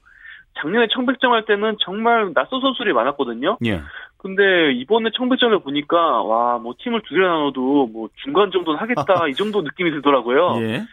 [0.61, 3.57] 작년에 청백전 할 때는 정말 낯선 선수들이 많았거든요.
[3.65, 3.81] 예.
[4.17, 9.33] 근데 이번에 청백전을 보니까 와 뭐 팀을 두 개나 나눠도 뭐 중간 정도는 하겠다 이
[9.33, 10.57] 정도 느낌이 들더라고요.
[10.61, 10.83] 예.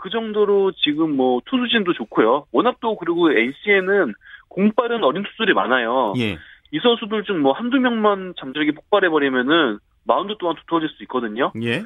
[0.00, 2.46] 그 정도로 지금 뭐 투수진도 좋고요.
[2.52, 4.14] 워낙 또 그리고 NC에는
[4.48, 6.14] 공빠른 어린 투수들이 많아요.
[6.18, 6.38] 예.
[6.72, 11.52] 이 선수들 중 뭐 한두 명만 잠재력이 폭발해버리면은 마운드 또한 두터워질 수 있거든요.
[11.62, 11.84] 예.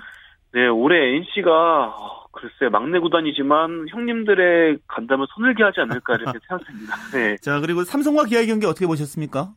[0.52, 1.96] 네, 올해 NC가
[2.32, 6.94] 글쎄 막내 구단이지만 형님들의 간담을 서늘게 하지 않을까 이렇게 생각됩니다.
[7.12, 7.36] 네.
[7.38, 9.48] 자, 그리고 삼성과 기아의 경기 어떻게 보셨습니까?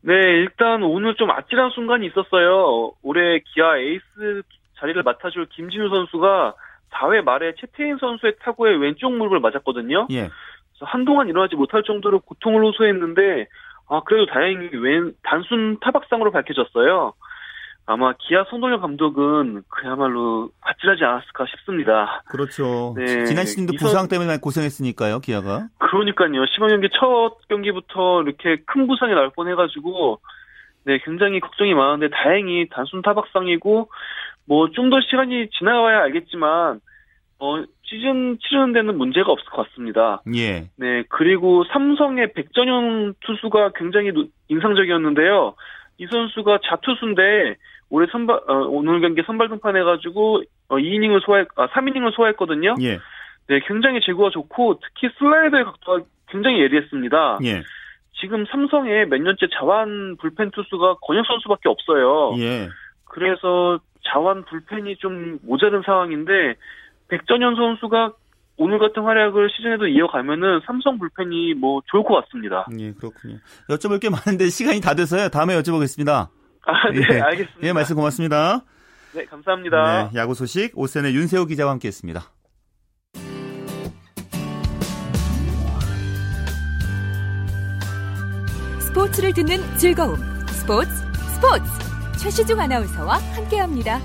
[0.00, 2.92] 네, 일단 오늘 좀 아찔한 순간이 있었어요.
[3.02, 4.42] 올해 기아 에이스
[4.78, 6.54] 자리를 맡아줄 김진우 선수가
[6.90, 10.08] 4회 말에 채태인 선수의 타구에 왼쪽 무릎을 맞았거든요.
[10.10, 10.20] 예.
[10.22, 13.46] 그래서 한동안 일어나지 못할 정도로 고통을 호소했는데
[13.88, 17.14] 아 그래도 다행히 왼 단순 타박상으로 밝혀졌어요.
[17.90, 22.22] 아마 기아 송동열 감독은 그야말로 아찔하지 않았을까 싶습니다.
[22.28, 22.92] 그렇죠.
[22.98, 25.68] 네, 지난 시즌도 이선- 부상 때문에 고생했으니까요, 기아가.
[25.78, 26.44] 그러니까요.
[26.52, 30.20] 시범 경기 첫 경기부터 이렇게 큰 부상이 날 뻔해가지고
[30.84, 33.88] 네 굉장히 걱정이 많은데 다행히 단순 타박상이고
[34.48, 36.80] 뭐 좀 더 시간이 지나가야 알겠지만
[37.40, 40.22] 어 시즌 치르는 데는 문제가 없을 것 같습니다.
[40.34, 40.68] 예.
[40.76, 45.54] 네 그리고 삼성의 백전현 투수가 굉장히 노- 인상적이었는데요.
[45.98, 47.56] 이 선수가 자투수인데
[47.90, 52.74] 올해 선발 어, 오늘 경기 선발 등판해가지고 어, 2이닝을 소화 아 3이닝을 소화했거든요.
[52.80, 52.98] 예.
[53.48, 57.38] 네, 굉장히 제구가 좋고 특히 슬라이더의 각도가 굉장히 예리했습니다.
[57.44, 57.62] 예.
[58.20, 62.34] 지금 삼성에 몇 년째 자완 불펜 투수가 권혁 선수밖에 없어요.
[62.38, 62.68] 예.
[63.06, 63.78] 그래서
[64.12, 66.56] 자완 불펜이 좀 모자른 상황인데
[67.08, 68.12] 백전현 선수가
[68.58, 72.66] 오늘 같은 활약을 시즌에도 이어가면은 삼성 불펜이 뭐 좋을 것 같습니다.
[72.78, 73.38] 예, 그렇군요.
[73.68, 75.28] 여쭤볼 게 많은데 시간이 다 돼서요.
[75.28, 76.28] 다음에 여쭤보겠습니다.
[76.66, 77.20] 아, 네, 예.
[77.20, 77.62] 알겠습니다.
[77.62, 78.64] 예, 말씀 고맙습니다.
[79.14, 80.10] 네, 감사합니다.
[80.12, 82.20] 네, 야구 소식 오센의 윤세호 기자와 함께했습니다.
[88.80, 90.16] 스포츠를 듣는 즐거움.
[90.48, 90.90] 스포츠,
[91.34, 91.87] 스포츠.
[92.18, 94.00] 최시중 아나운서와 함께합니다.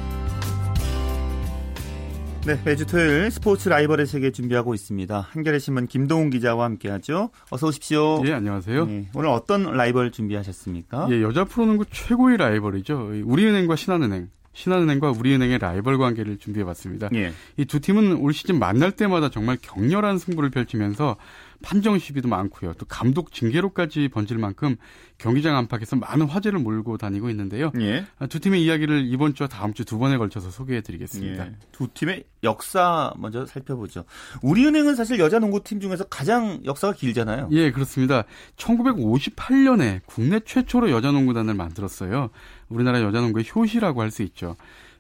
[2.46, 5.28] 네, 매주 토요일 스포츠 라이벌의 세계 준비하고 있습니다.
[5.32, 7.30] 한겨레 신문 김동훈 기자와 함께하죠.
[7.50, 8.22] 어서 오십시오.
[8.26, 8.86] 예, 안녕하세요.
[8.86, 11.08] 네, 오늘 어떤 라이벌 준비하셨습니까?
[11.10, 13.16] 예, 여자 프로농구 최고의 라이벌이죠.
[13.16, 14.30] 이 우리은행과 신한은행.
[14.54, 17.10] 신한은행과 우리은행의 라이벌 관계를 준비해봤습니다.
[17.16, 17.34] 예.
[17.58, 21.16] 이두 팀은 올 시즌 만날 때마다 정말 격렬한 승부를 펼치면서
[21.64, 22.74] 판정 시비도 많고요.
[22.74, 24.76] 또 감독 징계로까지 번질 만큼
[25.18, 27.72] 경기장 안팎에서 많은 화제를 몰고 다니고 있는데요.
[27.80, 28.06] 예.
[28.20, 31.46] 아, 두 팀의 이야기를 이번 주와 다음 주 두 번에 걸쳐서 소개해드리겠습니다.
[31.48, 34.06] 예, 두 팀의 역사 먼저 살펴보죠.
[34.42, 37.50] 우리은행은 사실 여자 농구팀 중에서 가장 역사가 길잖아요.
[37.52, 38.24] 예, 그렇습니다.
[38.58, 42.30] 1958년에 국내 최초로 여자 농구단을 만들었어요.
[42.70, 44.56] 우리나라 여자 농구의 효시라고 할 수 있죠.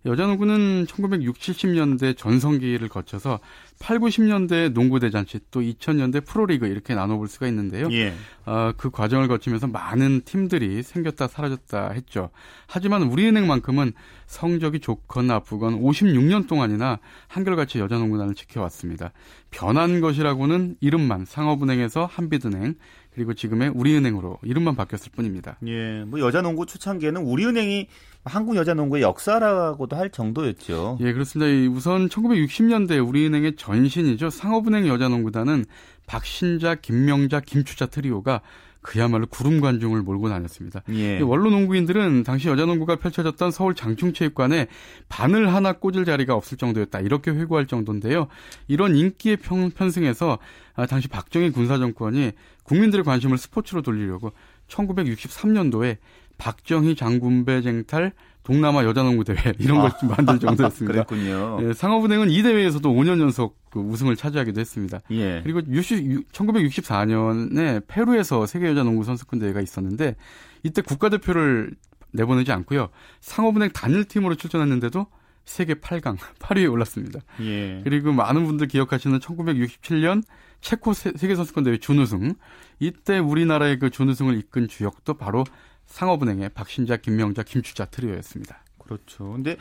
[0.05, 3.39] 여자농구는 1960, 70년대 전성기를 거쳐서
[3.79, 7.89] 8, 90년대 농구대잔치 또 2000년대 프로리그 이렇게 나눠볼 수가 있는데요.
[7.91, 8.13] 예.
[8.45, 12.29] 어, 그 과정을 거치면서 많은 팀들이 생겼다 사라졌다 했죠.
[12.67, 13.93] 하지만 우리은행만큼은
[14.33, 19.11] 성적이 좋건 나쁘건 56년 동안이나 한결같이 여자농구단을 지켜왔습니다.
[19.51, 22.73] 변한 것이라고는 이름만 상업은행에서 한빛은행
[23.13, 25.57] 그리고 지금의 우리은행으로 이름만 바뀌었을 뿐입니다.
[25.67, 27.87] 예, 뭐 여자 농구 초창기에는 우리은행이
[28.25, 30.97] 한국 여자 농구의 역사라고도 할 정도였죠.
[31.01, 31.51] 예, 그렇습니다.
[31.51, 34.31] 이 우선 1960년대 우리은행의 전신이죠.
[34.31, 35.65] 상업은행 여자농구단은
[36.07, 38.41] 박신자, 김명자, 김추자 트리오가
[38.83, 40.83] 그야말로 구름 관중을 몰고 다녔습니다.
[40.89, 41.17] 예.
[41.17, 44.67] 이 원로 농구인들은 당시 여자 농구가 펼쳐졌던 서울 장충체육관에
[45.09, 46.99] 바늘 하나 꽂을 자리가 없을 정도였다.
[46.99, 48.27] 이렇게 회고할 정도인데요.
[48.67, 50.37] 이런 인기의 편, 편승에서
[50.75, 54.33] 아, 당시 박정희 군사정권이 국민들의 관심을 스포츠로 돌리려고
[54.67, 55.97] 1963년도에
[56.37, 58.11] 박정희 장군배 쟁탈
[58.43, 61.01] 동남아 여자농구 대회 이런 걸 좀 만들 정도였습니다.
[61.01, 61.59] 아, 그랬군요.
[61.61, 64.99] 예, 상업은행은 이 대회에서도 5년 연속 그 우승을 차지하기도 했습니다.
[65.11, 65.41] 예.
[65.43, 70.15] 그리고 1964년에 페루에서 세계 여자 농구 선수권 대회가 있었는데
[70.63, 71.71] 이때 국가대표를
[72.11, 72.89] 내보내지 않고요.
[73.21, 75.07] 상업은행 단일팀으로 출전했는데도
[75.45, 77.19] 세계 8강, 8위에 올랐습니다.
[77.41, 77.81] 예.
[77.83, 80.23] 그리고 많은 분들 기억하시는 1967년
[80.61, 82.35] 체코 세, 계 선수권 대회 준우승.
[82.79, 85.43] 이때 우리나라의 그 준우승을 이끈 주역도 바로
[85.85, 88.63] 상업은행의 박신자, 김명자, 김추자 트리오였습니다.
[88.79, 89.31] 그렇죠.
[89.31, 89.57] 근데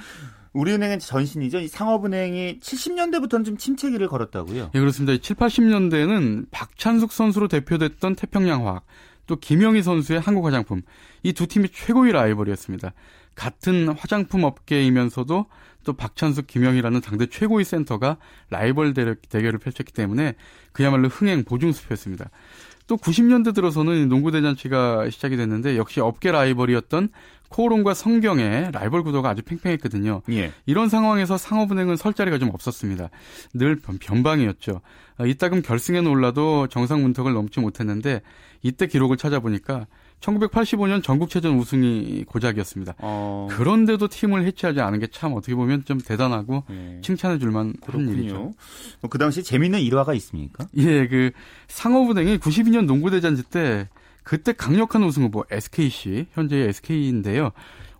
[0.53, 1.61] 우리은행의 전신이죠.
[1.61, 4.71] 이 상업은행이 70년대부터는 좀 침체기를 걸었다고요.
[4.75, 5.17] 예, 그렇습니다.
[5.21, 8.85] 7, 80년대에는 박찬숙 선수로 대표됐던 태평양화학,
[9.27, 10.83] 또 김영희 선수의 한국 화장품,
[11.23, 12.93] 이 두 팀이 최고의 라이벌이었습니다.
[13.35, 15.47] 같은 화장품 업계이면서도
[15.85, 18.19] 또 박찬숙, 김영희라는 당대 최고의 센터가
[18.51, 20.35] 라이벌 대결을 펼쳤기 때문에
[20.73, 22.31] 그야말로 흥행 보증수표였습니다.
[22.87, 27.09] 또 90년대 들어서는 농구 대잔치가 시작이 됐는데 역시 업계 라이벌이었던
[27.53, 30.23] 코오롱과 성경의 라이벌 구도가 아주 팽팽했거든요.
[30.31, 30.53] 예.
[30.67, 33.11] 이런 상황에서 상업은행은 설 자리가 좀 없었습니다.
[33.55, 34.81] 늘 변방이었죠.
[35.19, 38.23] 아, 이따금 결승에는 올라도 정상 문턱을 넘지 못했는데
[38.63, 39.87] 이때 기록을 찾아보니까
[40.23, 42.95] 1985년 전국체전 우승이 고작이었습니다.
[42.99, 43.49] 어...
[43.51, 47.01] 그런데도 팀을 해체하지 않은 게 참 어떻게 보면 좀 대단하고 네.
[47.03, 48.35] 칭찬해 줄만 한 일이죠.
[49.01, 50.67] 뭐 그 당시 재밌는 일화가 있습니까?
[50.79, 51.31] 예, 그
[51.69, 53.89] 상업은행이 92년 농구대잔치 때
[54.23, 57.51] 그때 강력한 우승 후보 SKC 현재의 SK인데요.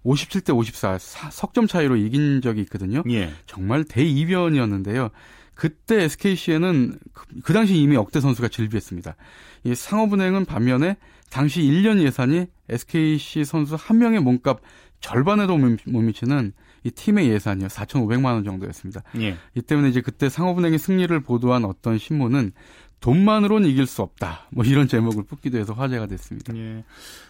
[0.05, 0.99] 57대 54
[1.31, 3.03] 석점 차이로 이긴 적이 있거든요.
[3.11, 3.31] 예.
[3.47, 5.11] 정말 대이변이었는데요.
[5.55, 9.15] 그때 SKC에는 그, 그 당시 이미 억대 선수가 질비했습니다.
[9.65, 10.97] 이 상업은행은 반면에
[11.33, 14.61] 당시 1년 예산이 SKC 선수 한 명의 몸값
[15.01, 16.53] 절반에도 못 미치는
[16.85, 19.03] 이 팀의 예산이요 4,500만 원 정도였습니다.
[19.17, 19.37] 예.
[19.55, 22.53] 이 때문에 이제 그때 상업은행의 승리를 보도한 어떤 신문은
[23.01, 24.47] 돈만으론 이길 수 없다.
[24.51, 26.55] 뭐 이런 제목을 뽑기도 해서 화제가 됐습니다.
[26.55, 26.85] 예.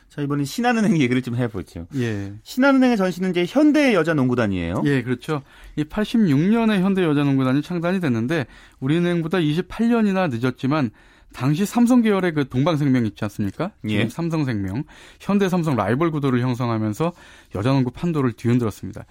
[0.09, 1.87] 자, 이번엔 신한은행 얘기를 좀 해보죠.
[1.95, 2.35] 예.
[2.43, 4.83] 신한은행의 전신은 이제 현대 여자농구단이에요.
[4.85, 5.43] 예, 그렇죠.
[5.77, 8.47] 이 86년에 현대 여자농구단이 창단이 됐는데
[8.81, 10.91] 우리은행보다 28년이나 늦었지만
[11.33, 13.73] 당시 삼성 계열의 그 동방생명 있지 않습니까?
[13.89, 14.09] 예.
[14.09, 14.85] 삼성생명,
[15.21, 17.13] 현대 삼성 라이벌 구도를 형성하면서
[17.55, 19.05] 여자농구 판도를 뒤흔들었습니다.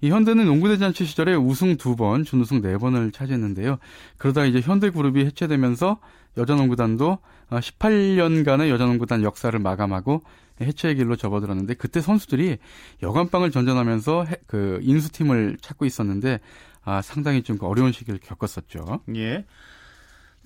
[0.00, 3.78] 이 현대는 농구대잔치 시절에 우승 두 번, 준우승 네 번을 차지했는데요.
[4.16, 5.98] 그러다 이제 현대그룹이 해체되면서
[6.36, 7.18] 여자농구단도
[7.50, 10.22] 18년간의 여자농구단 역사를 마감하고
[10.60, 12.58] 해체의 길로 접어들었는데 그때 선수들이
[13.02, 16.40] 여관방을 전전하면서 해- 그 인수팀을 찾고 있었는데
[16.84, 19.00] 아, 상당히 좀 어려운 시기를 겪었었죠.
[19.16, 19.44] 예.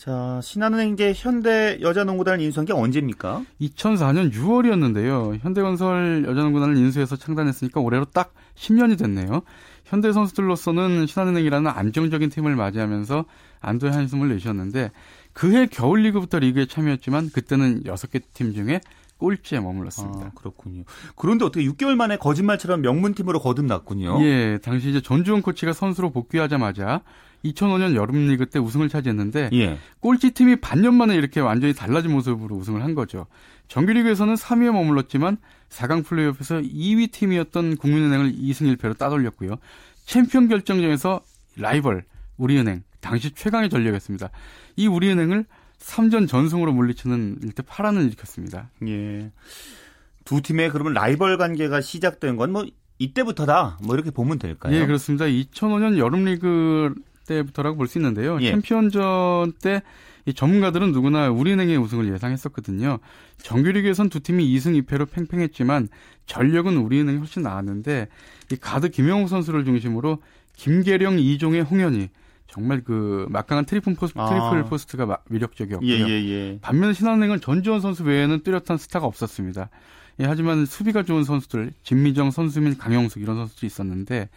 [0.03, 3.44] 자, 신한은행 이제 현대 여자농구단을 인수한 게 언제입니까?
[3.61, 5.38] 2004년 6월이었는데요.
[5.40, 9.42] 현대건설 여자농구단을 인수해서 창단했으니까 올해로 딱 10년이 됐네요.
[9.84, 13.26] 현대 선수들로서는 신한은행이라는 안정적인 팀을 맞이하면서
[13.61, 14.90] 안도의 한숨을 내셨는데
[15.34, 18.80] 그해 겨울 리그부터 리그에 참여했지만 그때는 6개 팀 중에
[19.18, 20.26] 꼴찌에 머물렀습니다.
[20.26, 20.82] 아, 그렇군요.
[21.14, 24.20] 그런데 어떻게 6개월 만에 거짓말처럼 명문팀으로 거듭났군요.
[24.24, 27.03] 예, 당시 이제 전주원 코치가 선수로 복귀하자마자
[27.45, 29.78] 2005년 여름 리그 때 우승을 차지했는데 예.
[30.01, 33.26] 꼴찌 팀이 반년 만에 이렇게 완전히 달라진 모습으로 우승을 한 거죠.
[33.68, 35.38] 정규리그에서는 3위에 머물렀지만
[35.70, 39.57] 4강 플레이오프에서 2위 팀이었던 국민은행을 2승 1패로 따돌렸고요.
[40.05, 41.20] 챔피언 결정전에서
[41.57, 42.05] 라이벌
[42.36, 44.30] 우리은행 당시 최강의 전력이었습니다.
[44.76, 45.45] 이 우리은행을
[45.78, 48.70] 3전 전승으로 물리치는 일대 파란을 일으켰습니다.
[48.86, 49.30] 예.
[50.24, 52.64] 두 팀의 그러면 라이벌 관계가 시작된 건 뭐
[52.99, 53.78] 이때부터다.
[53.84, 54.76] 뭐 이렇게 보면 될까요?
[54.76, 55.24] 예, 그렇습니다.
[55.24, 56.95] 2005년 여름리그
[57.37, 58.39] 때부터라고 볼 수 있는데요.
[58.41, 58.51] 예.
[58.51, 59.83] 챔피언전 때
[60.24, 62.99] 이 전문가들은 누구나 우리은행의 우승을 예상했었거든요.
[63.43, 65.89] 정규리그에선 두 팀이 2승 2패로 팽팽했지만
[66.26, 68.07] 전력은 우리은행이 훨씬 나았는데
[68.53, 70.22] 이 가드 김영옥 선수를 중심으로
[70.55, 72.11] 김계령, 이종애 홍현희
[72.47, 74.28] 정말 그 막강한 트리플 포스트, 아.
[74.28, 75.91] 트리플 포스트가 마- 위력적이었고요.
[75.91, 76.59] 예, 예, 예.
[76.62, 79.70] 반면 신한은행은 전주원 선수 외에는 뚜렷한 스타가 없었습니다.
[80.20, 84.28] 예, 하지만 수비가 좋은 선수들, 진미정, 선수진, 강영숙 이런 선수들이 있었는데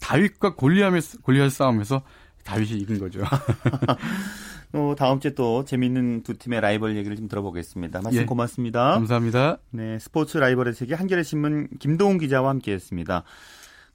[0.00, 2.02] 다윗과 골리앗의 골리앗 싸움에서
[2.46, 3.20] 다윗이 이긴 거죠.
[4.72, 8.00] 어, 다음 주에 또 재미있는 두 팀의 라이벌 얘기를 좀 들어보겠습니다.
[8.02, 8.24] 말씀 예.
[8.24, 8.92] 고맙습니다.
[8.92, 9.58] 감사합니다.
[9.70, 13.24] 네, 스포츠 라이벌의 세계 한겨레 신문 김동훈 기자와 함께했습니다.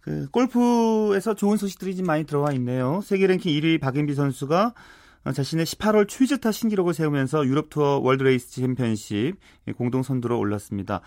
[0.01, 3.01] 그 골프에서 좋은 소식들이 좀 많이 들어와 있네요.
[3.03, 4.73] 세계 랭킹 1위 박인비 선수가 어,
[5.29, 9.35] 자신의 18홀 최저타 신기록을 세우면서 유럽 투어 월드 레이디스 챔피언십
[9.77, 11.01] 공동 선두로 올랐습니다.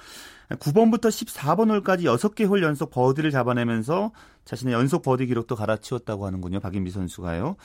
[0.51, 4.13] 9번부터 14번 홀까지 6개 홀 연속 버디를 잡아내면서
[4.45, 6.61] 자신의 연속 버디 기록도 갈아치웠다고 하는군요.
[6.61, 7.57] 박인비 선수가요.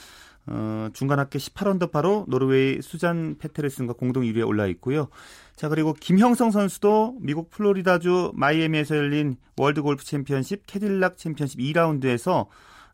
[0.48, 5.10] 어, 중간 합계 18언더파로 노르웨이 수잔 페테르슨과 공동 1위에 올라 있고요.
[5.56, 12.48] 자, 그리고 김형성 선수도 미국 플로리다주 마이애미에서 열린 월드 골프 챔피언십 캐딜락 챔피언십 2라운드에서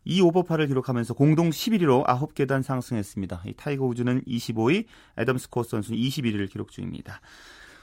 [0.06, 3.42] 2 오버파를 기록하면서 공동 11위로 9계단 상승했습니다.
[3.46, 4.86] 이 타이거 우즈는 25위,
[5.18, 7.20] 애덤 스콧 선수는 21위를 기록 중입니다.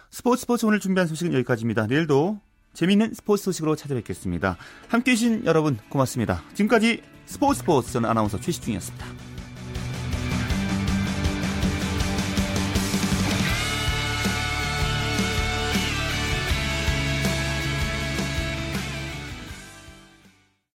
[0.09, 1.88] 스포츠 스포츠 오늘 준비한 소식은 여기까지입니다.
[1.88, 2.39] 내일도
[2.74, 4.57] 재미있는 스포츠 소식으로 찾아뵙겠습니다.
[4.88, 6.41] 함께해 주신 여러분 고맙습니다.
[6.53, 9.32] 지금까지 스포츠 스포츠 저는 아나운서 최시중이었습니다.